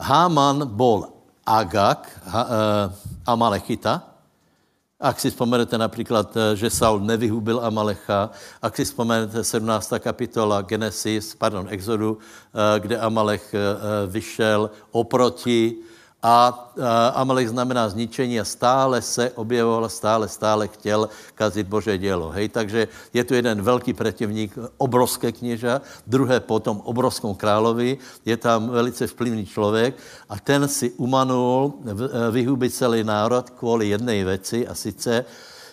[0.00, 1.06] Háman bol
[1.46, 2.50] Agak, ha, uh,
[3.26, 4.02] Amalechita,
[5.00, 8.30] ak si vzpomenete například, eh, že Saul nevyhubil Amalecha,
[8.62, 9.98] ak si vzpomenete 17.
[9.98, 13.54] kapitola Genesis, pardon, Exodu, eh, kde Amalech
[14.06, 15.76] vyšel oproti
[16.24, 16.72] a
[17.14, 22.30] Amalek znamená zničení a stále se objevoval, stále, stále chtěl kazit Bože dělo.
[22.30, 28.68] Hej, takže je tu jeden velký protivník, obrovské kněža, druhé potom obrovskom královi, je tam
[28.68, 29.96] velice vplyvný člověk
[30.28, 31.74] a ten si umanul
[32.30, 35.24] vyhubit celý národ kvůli jedné věci a sice,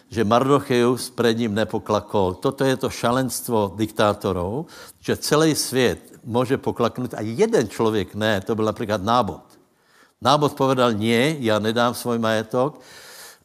[0.09, 2.33] že Mardocheus před ním nepoklakol.
[2.33, 4.65] Toto je to šalenstvo diktátorů,
[4.99, 9.60] že celý svět může poklaknout a jeden člověk ne, to byl například nábod.
[10.21, 12.79] Nábod povedal, nie, já nedám svůj majetok.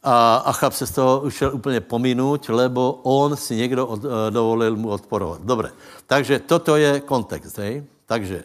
[0.03, 4.75] A Achab se z toho ušel úplně pominout, lebo on si někdo od, eh, dovolil
[4.75, 5.41] mu odporovat.
[5.41, 5.71] Dobře,
[6.07, 7.57] takže toto je kontext.
[7.57, 7.83] Hej?
[8.05, 8.43] Takže,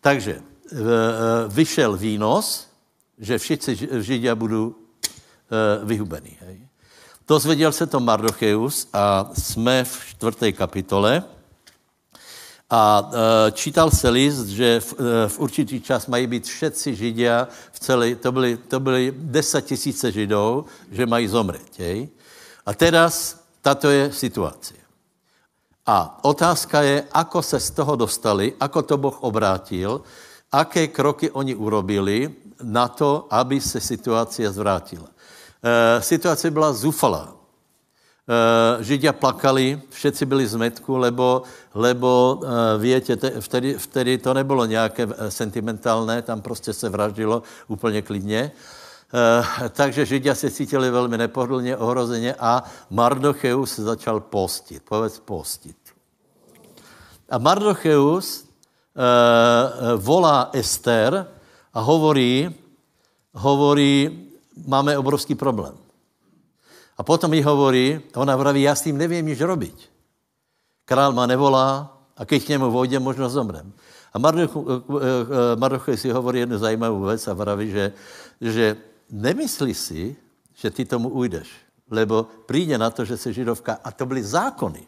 [0.00, 0.76] takže eh,
[1.48, 2.66] vyšel výnos,
[3.18, 6.36] že všichni Židia budou eh, vyhubení.
[6.40, 6.68] Hej?
[7.28, 11.24] Dozvěděl se to Mardocheus a jsme v čtvrté kapitole.
[12.70, 13.10] A
[13.48, 17.78] e, čítal se list, že v, e, v určitý čas mají být všetci Židia v
[17.80, 21.80] celé, to byly, to byly 10 tisíce Židů, že mají zomřít.
[22.66, 24.74] A teraz tato je situace.
[25.86, 30.04] A otázka je, ako se z toho dostali, ako to Boh obrátil,
[30.52, 32.28] aké kroky oni urobili
[32.62, 35.08] na to, aby se situace zvrátila.
[35.64, 37.37] E, situace byla zufalá.
[38.28, 44.34] Uh, Židia plakali, všetci byli z metku, lebo, lebo uh, viete, te, vtedy, vtedy to
[44.34, 48.52] nebylo nějaké eh, sentimentálné, tam prostě se vraždilo úplně klidně.
[49.70, 54.82] Takže Židia se cítili velmi nepohodlně, ohrozeně a Mardocheus začal postit.
[54.84, 55.76] Povedz postit.
[57.30, 58.44] A Mardocheus
[59.96, 61.26] volá Ester
[61.72, 62.52] a hovorí,
[63.32, 64.28] hovorí,
[64.66, 65.87] máme obrovský problém.
[66.98, 69.88] A potom mi hovorí, ona vraví, já s tím nevím nič robiť.
[70.84, 73.72] Král ma nevolá a keď k němu vojde, možno zomrem.
[74.10, 74.18] A
[75.54, 77.92] Mardochej si hovorí jednu zajímavou věc a vraví, že,
[78.40, 78.76] že
[79.10, 80.16] nemyslí si,
[80.54, 81.48] že ty tomu ujdeš,
[81.90, 84.82] lebo přijde na to, že jsi židovka a to byly zákony.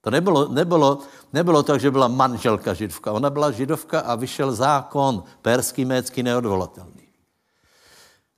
[0.00, 0.98] To nebylo, nebylo,
[1.32, 3.12] nebylo tak, že byla manželka židovka.
[3.12, 6.95] Ona byla židovka a vyšel zákon perský, mécký, neodvolatelný.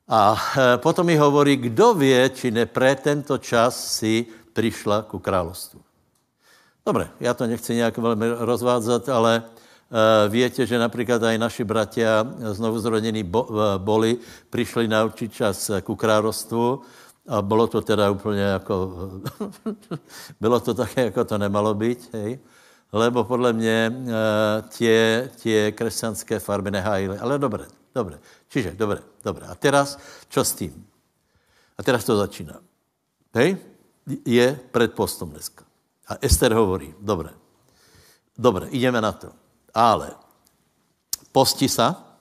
[0.09, 5.19] A e, potom mi hovorí, kdo vie, či ne pre tento čas si přišla ku
[5.19, 5.81] království.
[6.89, 12.25] Dobre, já to nechci nějak velmi rozvádzat, ale uh, viete, že například aj naši bratia
[12.57, 13.45] znovu zrodení bo,
[13.77, 14.17] boli,
[14.51, 16.81] přišli na určitý čas ku království
[17.29, 18.75] a bylo to teda úplně jako,
[20.41, 22.39] bylo to také, jako to nemalo být, hej?
[22.93, 24.09] lebo podle mě uh,
[24.69, 27.19] tě, tě křesťanské farby nehájily.
[27.19, 28.19] Ale dobré, dobré.
[28.49, 29.47] Čiže, dobré, dobré.
[29.47, 30.73] A teraz, čo s tím?
[31.79, 32.61] A teraz to začíná.
[33.35, 33.57] Hej?
[34.25, 35.65] Je před postom dneska.
[36.09, 37.31] A Ester hovorí, dobré,
[38.39, 39.29] dobré, ideme na to.
[39.75, 40.17] Ale
[41.33, 42.17] posti sa,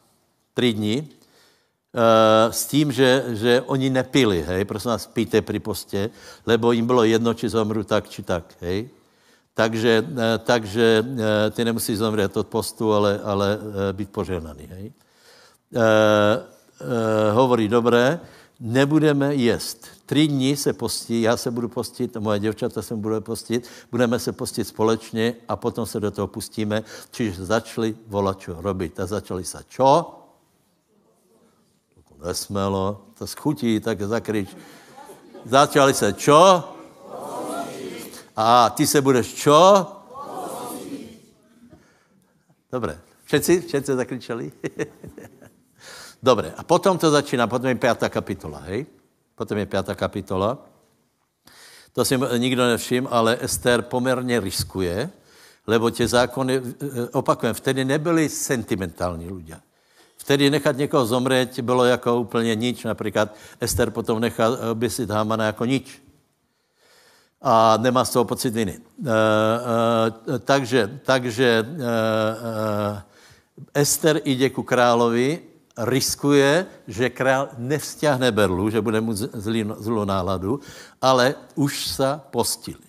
[0.53, 6.09] tři dní, uh, s tím, že, že oni nepili, hej, prosím vás, píte při postě,
[6.45, 8.89] lebo jim bylo jedno, či zomru tak, či tak, hej.
[9.53, 11.17] Takže, uh, takže uh,
[11.51, 13.59] ty nemusíš zomřít od postu, ale, ale
[13.91, 14.93] být požehnaný, hej.
[15.67, 18.19] Uh, uh, hovorí, dobré,
[18.59, 19.87] nebudeme jíst.
[20.05, 24.31] Tři dní se postí, já se budu postit, moje děvčata se budou postit, budeme se
[24.31, 26.83] postit společně a potom se do toho pustíme.
[27.11, 28.99] Čiže začali volat, čo robit.
[28.99, 30.13] A začali se čo?
[32.25, 34.49] Nesmelo, to schutí, tak zakryč.
[35.45, 36.63] Začali se čo?
[38.35, 39.87] A ty se budeš čo?
[42.71, 42.99] Dobré.
[43.25, 44.51] Všetci, všetci zakričeli?
[46.23, 48.85] Dobře, a potom to začíná, potom je pátá kapitola, hej?
[49.35, 50.57] Potom je pátá kapitola.
[51.93, 55.09] To si nikdo nevšim, ale Ester poměrně riskuje,
[55.67, 56.61] lebo tie zákony, e,
[57.11, 59.59] opakujem, vtedy nebyli sentimentální ľudia.
[60.17, 62.83] Vtedy nechat někoho zomřít bylo jako úplně nič.
[62.83, 66.01] Například Ester potom nechá oběsit Hamana jako nič.
[67.41, 68.79] A nemá z toho pocit viny.
[68.79, 69.11] E,
[70.35, 71.83] e, takže takže e,
[73.73, 75.39] e, Ester jde ku královi,
[75.77, 79.13] riskuje, že král nevzťahne berlu, že bude mu
[79.77, 80.59] zlou náladu,
[81.01, 82.87] ale už se postili.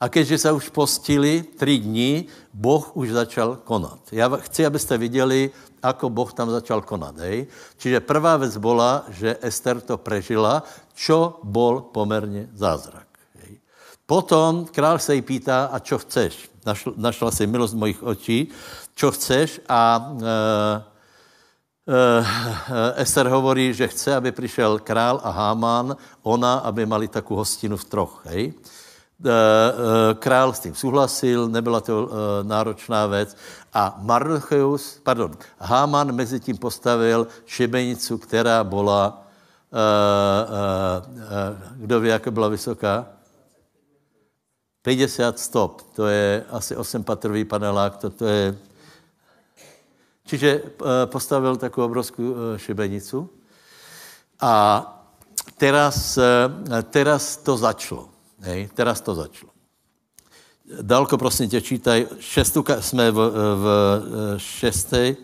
[0.00, 3.98] A keďže se už postili tři dní, Boh už začal konat.
[4.12, 5.50] Já chci, abyste viděli,
[5.82, 7.18] ako Boh tam začal konat.
[7.18, 7.46] Hej?
[7.76, 10.62] Čiže prvá věc byla, že Ester to prežila,
[10.94, 13.06] čo bol poměrně zázrak.
[13.42, 13.58] Hej?
[14.06, 16.50] Potom král se jí pýtá, a čo chceš?
[16.66, 18.48] Našla, našla si milost mojich očí,
[18.94, 19.60] čo chceš?
[19.68, 20.24] A e,
[22.94, 27.84] Ester hovorí, že chce, aby přišel král a Háman, ona, aby mali takovou hostinu v
[27.84, 28.22] troch.
[28.24, 28.54] Hej?
[29.18, 33.36] Eh, eh, král s tím souhlasil, nebyla to eh, náročná věc.
[33.74, 39.22] A Mardocheus, pardon, Háman mezi tím postavil šibenicu, která byla,
[41.76, 43.06] kdo ví, jak byla vysoká?
[44.82, 48.58] 50 stop, to je asi 8 patrový panelák, to, to je...
[50.28, 50.76] Čiže
[51.08, 52.22] postavil takovou obrovskou
[52.56, 53.30] šibenicu
[54.40, 54.84] a
[55.56, 56.18] teraz,
[56.92, 58.12] teraz to začalo.
[58.44, 59.52] Hej, teraz to začalo.
[60.82, 62.06] Dalko, prosím tě, čítaj.
[62.20, 63.66] Šestu, jsme v, v
[64.36, 65.16] šesté.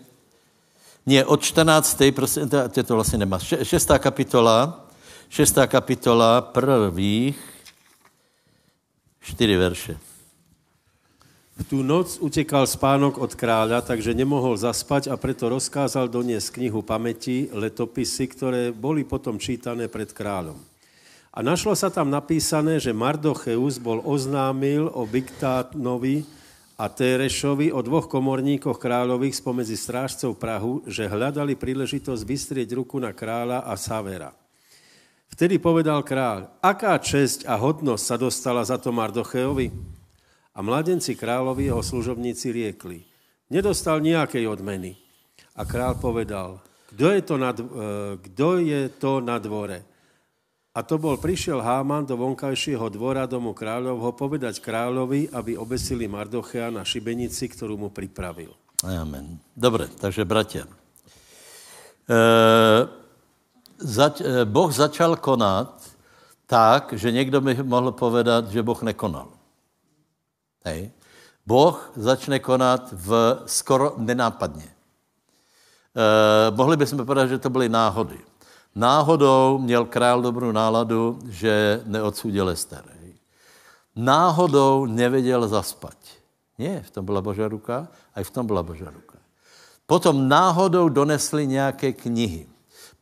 [1.05, 2.01] Ne, od 14.
[2.15, 3.39] prosím, tě to vlastně nemá.
[3.39, 4.87] Šestá kapitola,
[5.29, 7.39] šestá kapitola prvých
[9.21, 9.97] čtyři verše.
[11.55, 16.83] V tu noc utekal spánok od kráľa, takže nemohol zaspať a preto rozkázal doniesť knihu
[16.83, 20.59] pamäti, letopisy, ktoré boli potom čítané pred kráľom.
[21.31, 26.27] A našlo sa tam napísané, že Mardocheus bol oznámil o Bigtánovi
[26.75, 33.15] a Térešovi, o dvoch komorníkoch kráľových spomedzi strážcov Prahu, že hľadali príležitosť vystrieť ruku na
[33.15, 34.35] kráľa a Savera.
[35.31, 39.94] Vtedy povedal kráľ, aká česť a hodnosť sa dostala za to Mardocheovi?
[40.55, 43.03] A mladenci kráľovi jeho služobníci riekli,
[43.51, 44.95] nedostal nejakej odmeny.
[45.55, 46.63] A král povedal,
[46.95, 47.63] kdo je to na, e,
[48.23, 49.83] kdo je to na dvore?
[50.75, 56.67] A to bol, prišiel Háman do vonkajšieho dvora domu kráľovho povedať kráľovi, aby obesili Mardochea
[56.67, 58.51] na šibenici, ktorú mu pripravil.
[58.83, 59.39] Amen.
[59.55, 60.67] Dobre, takže bratia.
[62.07, 62.19] E,
[63.79, 65.79] zač, e, boh začal konat
[66.45, 69.27] tak, že někdo by mohl povedat, že Boh nekonal.
[70.65, 70.91] Hej.
[71.45, 74.65] Boh začne konat v skoro nenápadně.
[74.65, 78.19] E, mohli bychom povedat, že to byly náhody.
[78.75, 82.95] Náhodou měl král dobrou náladu, že neodsudil Ester.
[83.95, 85.97] Náhodou nevěděl zaspat.
[86.59, 89.17] Ne, v tom byla Božá ruka, a i v tom byla Božá ruka.
[89.85, 92.47] Potom náhodou donesli nějaké knihy.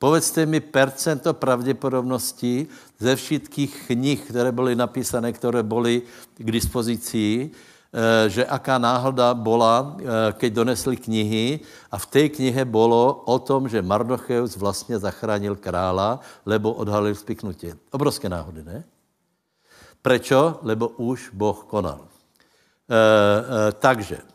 [0.04, 2.68] Povedzte mi percento pravděpodobností
[3.00, 6.02] ze všetkých knih, které byly napísané, které byly
[6.36, 7.52] k dispozici,
[7.94, 11.62] Eh, že aká náhoda bola, eh, keď donesli knihy
[11.94, 17.70] a v té knihe bylo o tom, že Mardocheus vlastně zachránil krála, lebo odhalil spiknutí.
[17.94, 18.82] Obrovské náhody, ne?
[20.02, 20.58] Prečo?
[20.66, 22.10] Lebo už Boh konal.
[22.90, 24.26] E, e, takže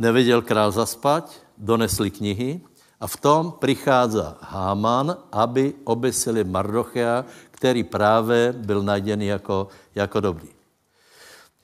[0.00, 1.28] nevěděl král zaspat,
[1.58, 2.64] donesli knihy
[3.00, 10.48] a v tom přichází Háman, aby obesili Mardochea, který právě byl najdený jako, jako dobrý.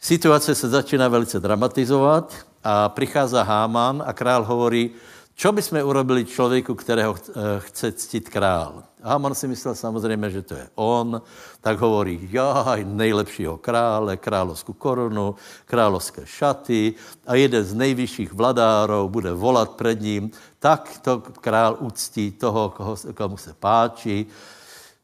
[0.01, 4.91] Situace se začíná velice dramatizovat a přichází Háman a král hovorí,
[5.35, 8.83] čo by jsme urobili člověku, kterého eh, chce ctit král.
[9.03, 11.23] Háman si myslel samozřejmě, že to je on,
[11.61, 15.35] tak hovorí, jaj, nejlepšího krále, královskou korunu,
[15.67, 16.95] královské šaty
[17.27, 22.97] a jeden z nejvyšších vladárov bude volat před ním, tak to král uctí toho, koho,
[23.15, 24.27] komu se páčí.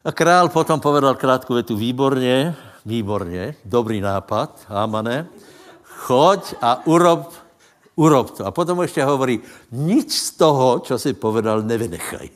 [0.05, 5.27] A král potom povedal krátkou větu, výborně, výborně, dobrý nápad, Hámane,
[5.83, 7.33] choď a urob,
[7.95, 8.45] urob to.
[8.45, 9.39] A potom ještě hovorí,
[9.71, 12.29] nic z toho, co si povedal, nevynechaj.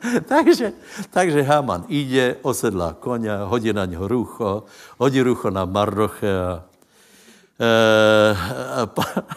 [0.28, 0.72] takže,
[1.10, 4.64] takže Haman jde, osedlá koně, hodí na něho rucho,
[4.98, 6.64] hodí rucho na Mardoche a,
[7.60, 8.36] e,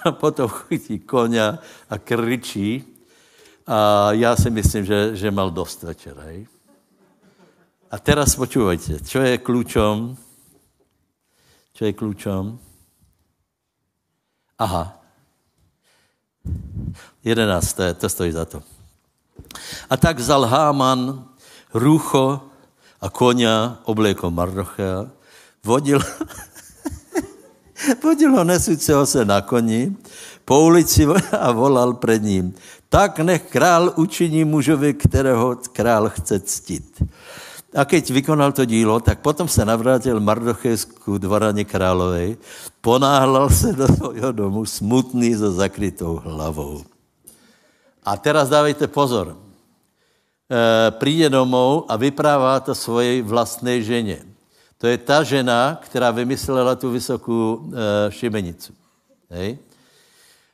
[0.03, 1.59] a potom chytí koně
[1.89, 2.83] a kričí.
[3.67, 6.23] A já si myslím, že, že mal dost večera.
[7.91, 10.17] A teraz počúvajte, čo je kľúčom?
[11.77, 12.57] Čo je kľúčom?
[14.64, 14.95] Aha.
[17.23, 18.64] Jedenácté, to stojí za to.
[19.90, 21.27] A tak vzal Háman
[21.76, 22.40] rúcho
[23.02, 25.11] a konia, obliekol Mardochea,
[25.64, 25.99] vodil,
[28.03, 29.91] Vodil ho nesúceho se na koni
[30.45, 31.03] po ulici
[31.40, 32.56] a volal před ním.
[32.90, 37.03] Tak nech král učiní mužovi, kterého král chce ctit.
[37.73, 42.37] A keď vykonal to dílo, tak potom se navrátil Mardochej k dvoraně královej,
[42.81, 46.85] ponáhlal se do svého domu smutný za zakrytou hlavou.
[48.05, 49.33] A teraz dávejte pozor.
[49.33, 54.21] E, přijde domů a vyprává to svojej vlastné ženě.
[54.77, 58.73] To je ta žena, která vymyslela tu vysokou e, šibenicu.
[59.29, 59.57] Hej?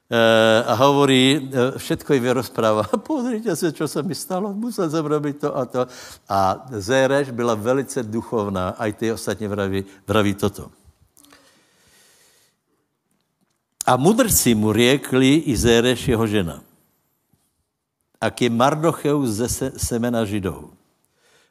[0.10, 2.84] E, a hovorí, e, všetko ji vyrozpráva.
[3.08, 5.88] Pozrite se, co se mi stalo, musel jsem robit to a to.
[6.30, 10.72] A Zéreš byla velice duchovná, a i ty ostatně vraví, vraví toto.
[13.86, 16.62] A mudrci mu řekli i Zéreš jeho žena.
[18.22, 20.76] Ak je Mardocheus ze semena Židov,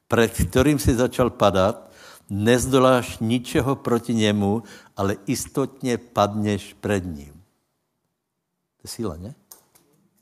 [0.09, 1.91] před kterým si začal padat,
[2.31, 4.63] nezdoláš ničeho proti němu,
[4.97, 7.38] ale istotně padneš před ním.
[8.89, 9.37] Síla, ne?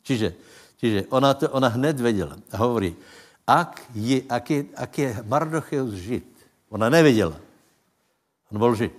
[0.02, 0.34] Čiže,
[0.76, 2.96] čiže ona, to, ona hned věděla a hovorí,
[3.46, 6.26] ak je, ak je, ak je Mardocheus žid,
[6.68, 7.38] ona nevěděla,
[8.52, 8.92] on byl žid.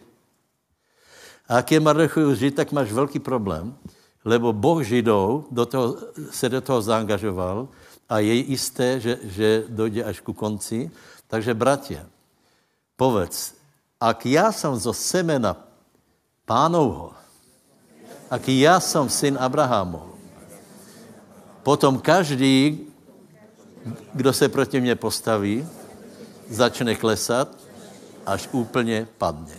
[1.48, 3.76] A ak je Mardocheus žid, tak máš velký problém,
[4.28, 5.98] lebo Boh Židov do toho,
[6.32, 7.68] se do toho zaangažoval
[8.10, 10.92] a je jisté, že, že dojde až ku konci.
[11.28, 12.04] Takže, bratia,
[12.96, 13.56] povedz,
[14.00, 15.56] ak já jsem zo semena
[16.46, 17.16] pánovho,
[18.30, 20.18] ak já jsem syn Abrahamov,
[21.64, 22.80] potom každý,
[24.14, 25.68] kdo se proti mně postaví,
[26.50, 27.48] začne klesat,
[28.26, 29.56] až úplně padne.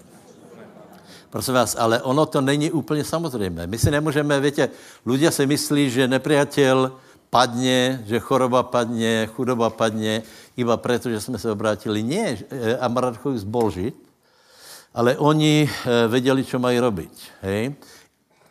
[1.31, 3.67] Prosím vás, ale ono to není úplně samozřejmé.
[3.67, 4.69] My si nemůžeme, víte,
[5.07, 6.93] lidé si myslí, že nepřátel
[7.31, 10.23] padne, že choroba padne, chudoba padne,
[10.57, 12.03] iba proto, že jsme se obrátili.
[12.03, 12.39] Nie,
[12.81, 13.97] Amarachus bol žít,
[14.95, 17.13] ale oni eh, věděli, co mají robiť.
[17.43, 17.75] Hej?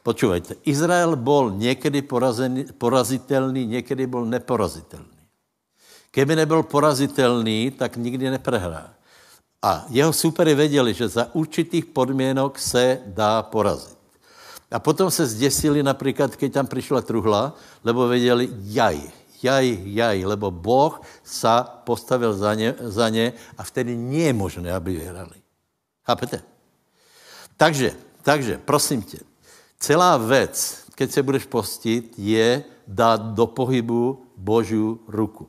[0.08, 5.20] Počúvajte, Izrael bol někdy porazený, porazitelný, někdy byl neporazitelný.
[6.16, 8.96] Keby nebyl porazitelný, tak nikdy neprehrá.
[9.60, 14.00] A jeho supery věděli, že za určitých podmínek se dá porazit.
[14.72, 17.52] A potom se zděsili například, když tam přišla truhla,
[17.84, 19.12] lebo věděli, jaj,
[19.44, 24.72] jaj, jaj, lebo Boh sa postavil za ně, za ně a vtedy nie je možné,
[24.72, 25.36] aby vyhrali.
[26.08, 26.40] Chápete?
[27.60, 27.92] Takže,
[28.24, 29.20] takže, prosím tě,
[29.80, 35.48] celá věc, keď se budeš postit, je dát do pohybu Boží ruku.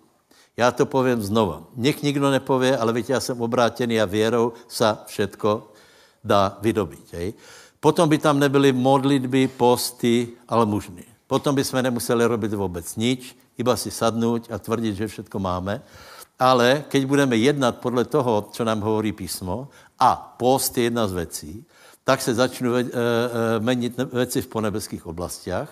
[0.56, 1.62] Já to povím znova.
[1.76, 5.70] Nech nikdo nepově, ale víte, já jsem obrátený a věrou sa všetko
[6.24, 7.12] dá vydobít.
[7.12, 7.34] Hej?
[7.80, 11.04] Potom by tam nebyly modlitby, posty, ale mužny.
[11.26, 15.82] Potom by jsme nemuseli robit vůbec nič, iba si sadnout a tvrdit, že všetko máme.
[16.38, 19.68] Ale keď budeme jednat podle toho, co nám hovorí písmo,
[19.98, 21.66] a post je jedna z věcí,
[22.08, 22.86] tak se začnou e, e,
[23.60, 25.68] menit věci v ponebeských oblastiach.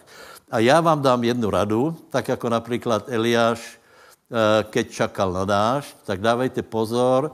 [0.50, 3.80] A já vám dám jednu radu, tak jako například Eliáš
[4.26, 7.32] Eh, keď čakal na dáž, tak dávejte pozor,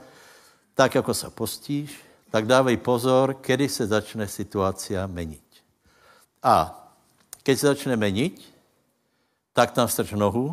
[0.74, 1.96] tak jako se postíš,
[2.30, 5.44] tak dávej pozor, kedy se začne situace menit.
[6.42, 6.68] A
[7.42, 8.44] keď se začne menit,
[9.52, 10.52] tak tam strč nohu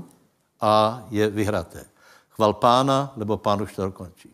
[0.61, 1.85] a je vyhraté.
[2.29, 4.31] Chval pána, lebo pán už to dokončí.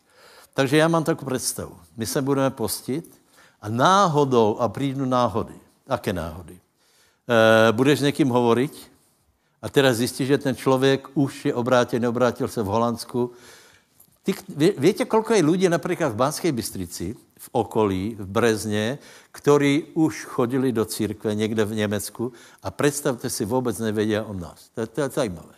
[0.54, 1.80] Takže já mám takovou představu.
[1.98, 3.22] My se budeme postit
[3.66, 5.54] a náhodou, a přijdu náhody.
[5.90, 6.54] Aké náhody?
[6.54, 8.92] E, budeš s někým hovorit
[9.62, 13.32] a teraz zjistí, že ten člověk už je obrátil, neobrátil se v Holandsku.
[14.24, 14.34] Ty,
[14.78, 18.98] víte, kolko je lidí například v Banské Bystrici, v okolí, v Brezně,
[19.32, 22.34] ktorí už chodili do církve někde v Německu
[22.64, 24.70] a představte si, vůbec nevědí o nás.
[24.76, 25.58] To, to je zajímavé.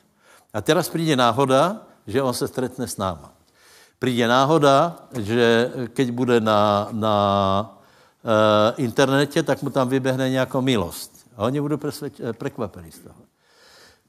[0.54, 3.34] A teraz přijde náhoda, že on se stretne s náma.
[4.00, 7.77] Přijde náhoda, že keď bude na, na
[8.28, 11.28] uh, internete, tak mu tam vybehne nějaká milost.
[11.38, 11.78] A oni budou
[12.38, 13.27] překvapení z toho.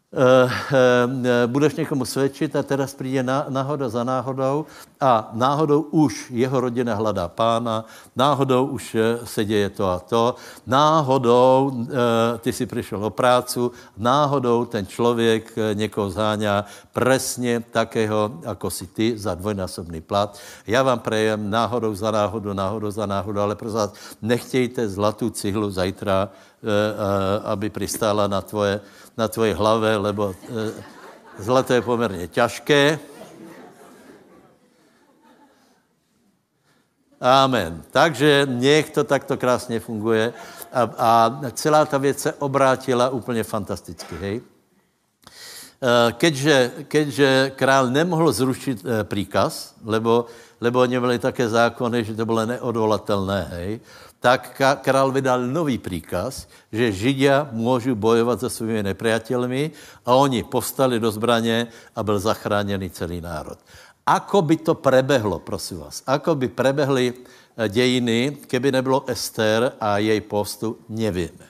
[0.09, 4.64] Eh, eh, budeš někomu svědčit a teraz přijde náhoda za náhodou
[5.01, 7.85] a náhodou už jeho rodina hledá pána,
[8.16, 10.35] náhodou už eh, se děje to a to,
[10.66, 11.85] náhodou
[12.39, 19.18] ty si přišel o prácu, náhodou ten člověk někoho zháňá presně takého, jako si ty,
[19.18, 20.39] za dvojnásobný plat.
[20.66, 26.28] Já vám prejem náhodou za náhodou, náhodou za náhodou, ale prosím nechtějte zlatou cihlu zajtra,
[27.44, 28.80] aby pristála na tvoje
[29.18, 30.70] na tvoje hlave, lebo e,
[31.43, 32.98] zlato je poměrně těžké.
[37.20, 37.82] Amen.
[37.90, 40.32] Takže nech to takto krásně funguje.
[40.72, 41.10] A, a
[41.52, 44.36] celá ta věc se obrátila úplně fantasticky, hej?
[44.39, 50.30] E, keďže, keďže král nemohl zrušit příkaz, lebo,
[50.60, 53.80] lebo oni byli také zákony, že to bylo neodvolatelné, hej?
[54.20, 59.70] Tak král vydal nový příkaz, že Židia můžou bojovat se svými nepriateľmi
[60.07, 63.59] a oni povstali do zbraně a byl zachráněný celý národ.
[64.07, 69.99] Ako by to prebehlo, prosím vás, ako by prebehly eh, dějiny, keby nebylo Ester a
[69.99, 71.47] její postu, nevíme.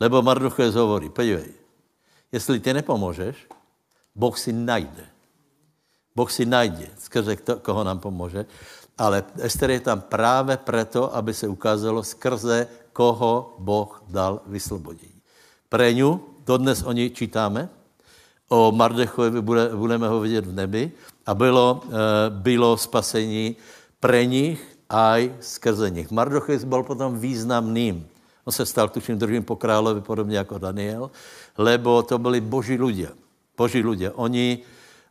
[0.00, 1.52] Lebo Marduches hovorí, podívej,
[2.32, 3.36] jestli ty nepomůžeš,
[4.14, 5.06] Boh si najde.
[6.16, 8.46] Boh si najde, skrze koho nám pomůže.
[9.00, 15.16] Ale Ester je tam právě proto, aby se ukázalo skrze koho Boh dal vyslobodění.
[15.72, 17.68] Ňu, dodnes o ní čítáme,
[18.52, 20.92] o Mardechovi bude, budeme ho vidět v nebi
[21.26, 21.90] a bylo, eh,
[22.28, 23.56] bylo spasení
[24.00, 24.60] pre nich
[24.90, 26.10] aj skrze nich.
[26.10, 28.04] Mardochej byl potom významným.
[28.44, 31.10] On se stal tuším druhým po královi, podobně jako Daniel,
[31.58, 33.14] lebo to byli boží lidé.
[33.56, 34.10] Boží lidé.
[34.10, 34.58] Oni,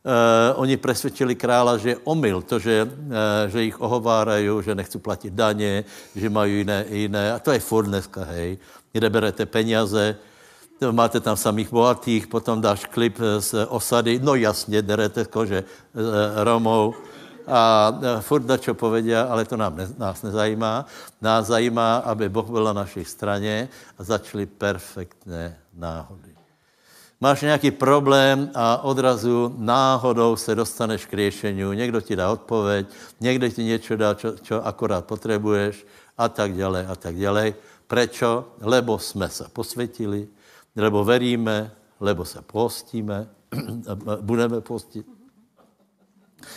[0.04, 3.12] uh, oni presvědčili krála, že je omyl to, že, uh,
[3.48, 5.84] že jich ohovárají, že nechci platit daně,
[6.16, 7.32] že mají jiné, jiné.
[7.32, 8.58] A to je furt dneska, hej.
[8.92, 10.16] Kde berete peněze,
[10.90, 15.64] máte tam samých bohatých, potom dáš klip z osady, no jasně, derete kože
[16.42, 16.94] Romou
[17.50, 20.86] a furt na čo povedia, ale to nám ne, nás nezajímá.
[21.20, 23.68] Nás zajímá, aby Boh byl na naší straně
[23.98, 26.39] a začaly perfektné náhody.
[27.20, 31.62] Máš nějaký problém a odrazu náhodou se dostaneš k řešení.
[31.74, 32.86] Někdo ti dá odpověď,
[33.20, 35.86] někdo ti něco dá, čo, čo akorát potřebuješ
[36.18, 37.54] a tak dále a tak dále.
[37.86, 38.48] Prečo?
[38.60, 40.28] Lebo jsme se posvětili,
[40.76, 41.70] lebo veríme,
[42.00, 43.28] lebo se postíme,
[44.20, 45.06] budeme postit,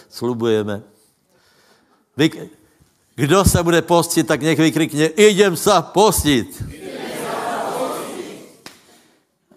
[0.10, 0.82] slubujeme.
[2.18, 2.50] Vy,
[3.16, 6.64] kdo se bude postit, tak nech vykrikne, idem se postit.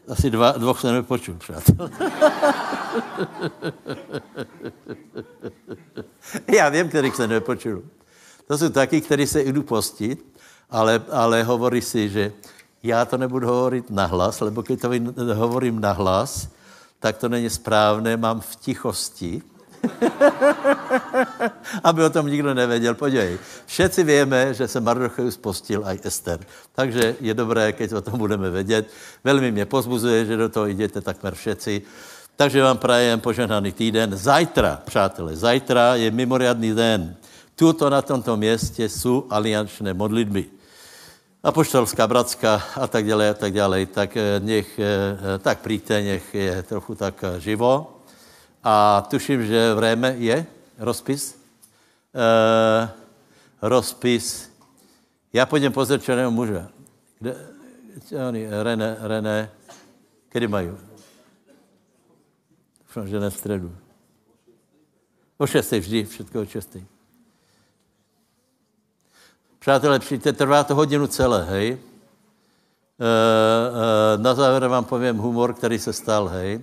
[0.08, 1.90] Asi dva, dvoch se nepočul, přátel.
[6.56, 7.82] Já vím, kterých se nepočul.
[8.46, 10.26] To jsou taky, kteří se jdu postit,
[10.70, 12.32] ale, ale hovorí si, že
[12.82, 14.90] já to nebudu hovorit nahlas, lebo když to
[15.34, 16.48] hovorím nahlas,
[17.00, 19.42] tak to není správné, mám v tichosti,
[21.84, 22.94] aby o tom nikdo nevěděl.
[22.94, 26.38] Podívej, všetci víme, že se Mardocheus postil aj Ester.
[26.74, 28.90] Takže je dobré, keď o tom budeme vědět.
[29.24, 31.82] Velmi mě pozbuzuje, že do toho jdete takmer všetci.
[32.36, 34.16] Takže vám prajem požehnaný týden.
[34.16, 37.16] Zajtra, přátelé, zajtra je mimoriadný den.
[37.56, 40.56] Tuto na tomto městě jsou aliančné modlitby
[41.46, 46.34] apoštolská, bratská a tak dále, a tak dále, tak eh, nech, eh, tak přijďte, nech
[46.34, 47.95] je trochu tak eh, živo.
[48.66, 50.46] A tuším, že v Réme je
[50.78, 51.38] rozpis.
[52.10, 52.88] E,
[53.62, 54.50] rozpis.
[55.32, 56.66] Já půjdem pozrieť černého muže.
[57.18, 57.36] Kde,
[58.28, 59.50] oni, René, René,
[60.28, 60.70] kedy mají?
[62.82, 63.76] Doufám, že ne středu.
[65.38, 66.84] O šestej vždy, všetko o šestej.
[69.58, 71.68] Přátelé, přijďte, trvá to hodinu celé, hej.
[71.70, 71.78] E,
[74.14, 76.60] e, na závěr vám povím humor, který se stal, hej.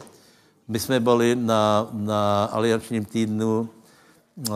[0.68, 3.70] My jsme byli na, na aliančním týdnu
[4.40, 4.52] e,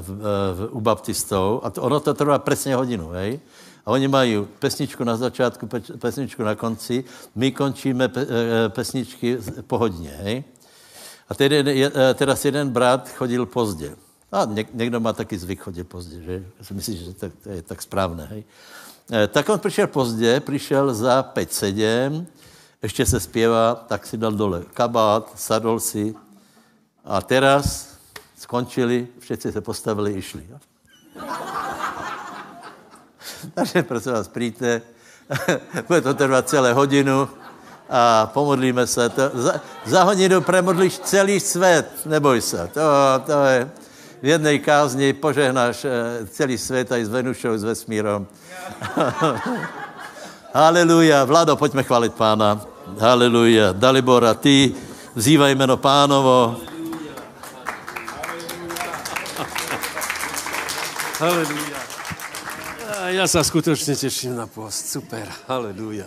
[0.00, 0.08] v,
[0.54, 3.40] v, u baptistů a to, ono to trvá přesně hodinu, hej.
[3.86, 5.68] A oni mají pesničku na začátku,
[5.98, 7.04] pesničku na konci,
[7.34, 8.26] my končíme pe,
[8.68, 10.44] pesničky po hodině, hej.
[11.28, 13.96] A tedy, teda jeden brat chodil pozdě.
[14.32, 16.44] A někdo má taky zvyk chodit pozdě, že?
[16.58, 18.24] Já si myslím, že to, to je tak správné.
[18.24, 18.44] Hej?
[19.28, 22.26] Tak on přišel pozdě, přišel za 5-7,
[22.82, 26.14] ještě se zpěvá, tak si dal dole kabát, sadol si
[27.04, 27.88] a teraz
[28.38, 30.46] skončili, všichni se postavili, išli.
[30.50, 30.58] Jo?
[33.54, 34.82] Takže prosím vás, přijďte,
[35.88, 37.28] bude to trvat celé hodinu
[37.90, 39.08] a pomodlíme se.
[39.08, 42.70] To, za, za hodinu premodlíš celý svět, neboj se.
[42.74, 42.80] To,
[43.26, 43.70] to je,
[44.22, 45.90] v jednej kázni požehnáš eh,
[46.30, 48.26] celý svět aj s Venušou, s vesmírom.
[50.54, 51.24] Haleluja.
[51.24, 52.71] Vlado, pojďme chválit pána.
[53.00, 53.72] Haleluja.
[53.72, 54.74] Dalibora, ty
[55.14, 56.56] vzývaj jméno pánovo.
[61.18, 61.82] Haleluja.
[63.06, 64.86] Já se skutečně těším na post.
[64.88, 65.28] Super.
[65.48, 66.06] Haleluja.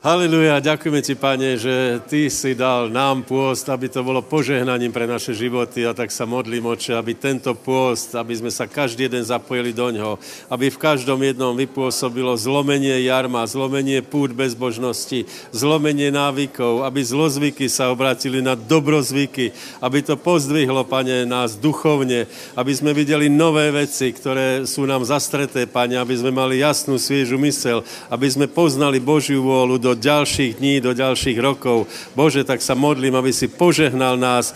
[0.00, 5.04] Haleluja, ďakujeme ti, pane, že ty si dal nám pôst, aby to bolo požehnaním pre
[5.04, 9.20] naše životy a tak sa modlím, oče, aby tento pôst, aby sme sa každý jeden
[9.20, 10.16] zapojili do ňoho,
[10.48, 17.92] aby v každom jednom vypôsobilo zlomenie jarma, zlomenie pút bezbožnosti, zlomenie návykov, aby zlozvyky sa
[17.92, 19.52] obratili na dobrozvyky,
[19.84, 22.24] aby to pozdvihlo, pane, nás duchovne,
[22.56, 27.36] aby sme videli nové veci, ktoré sú nám zastreté, pane, aby sme mali jasnú, sviežu
[27.44, 31.90] mysel, aby sme poznali Božiu vôľu do do ďalších dní, do ďalších rokov.
[32.14, 34.54] Bože, tak sa modlím, aby si požehnal nás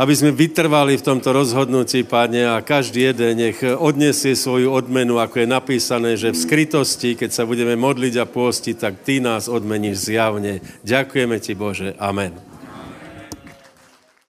[0.00, 5.44] aby sme vytrvali v tomto rozhodnutí, Pane, a každý jeden nech odnesie svoju odmenu, ako
[5.44, 10.08] je napísané, že v skrytosti, keď sa budeme modliť a pôstiť, tak Ty nás odmeníš
[10.08, 10.64] zjavne.
[10.88, 11.92] Ďakujeme Ti, Bože.
[12.00, 12.49] Amen.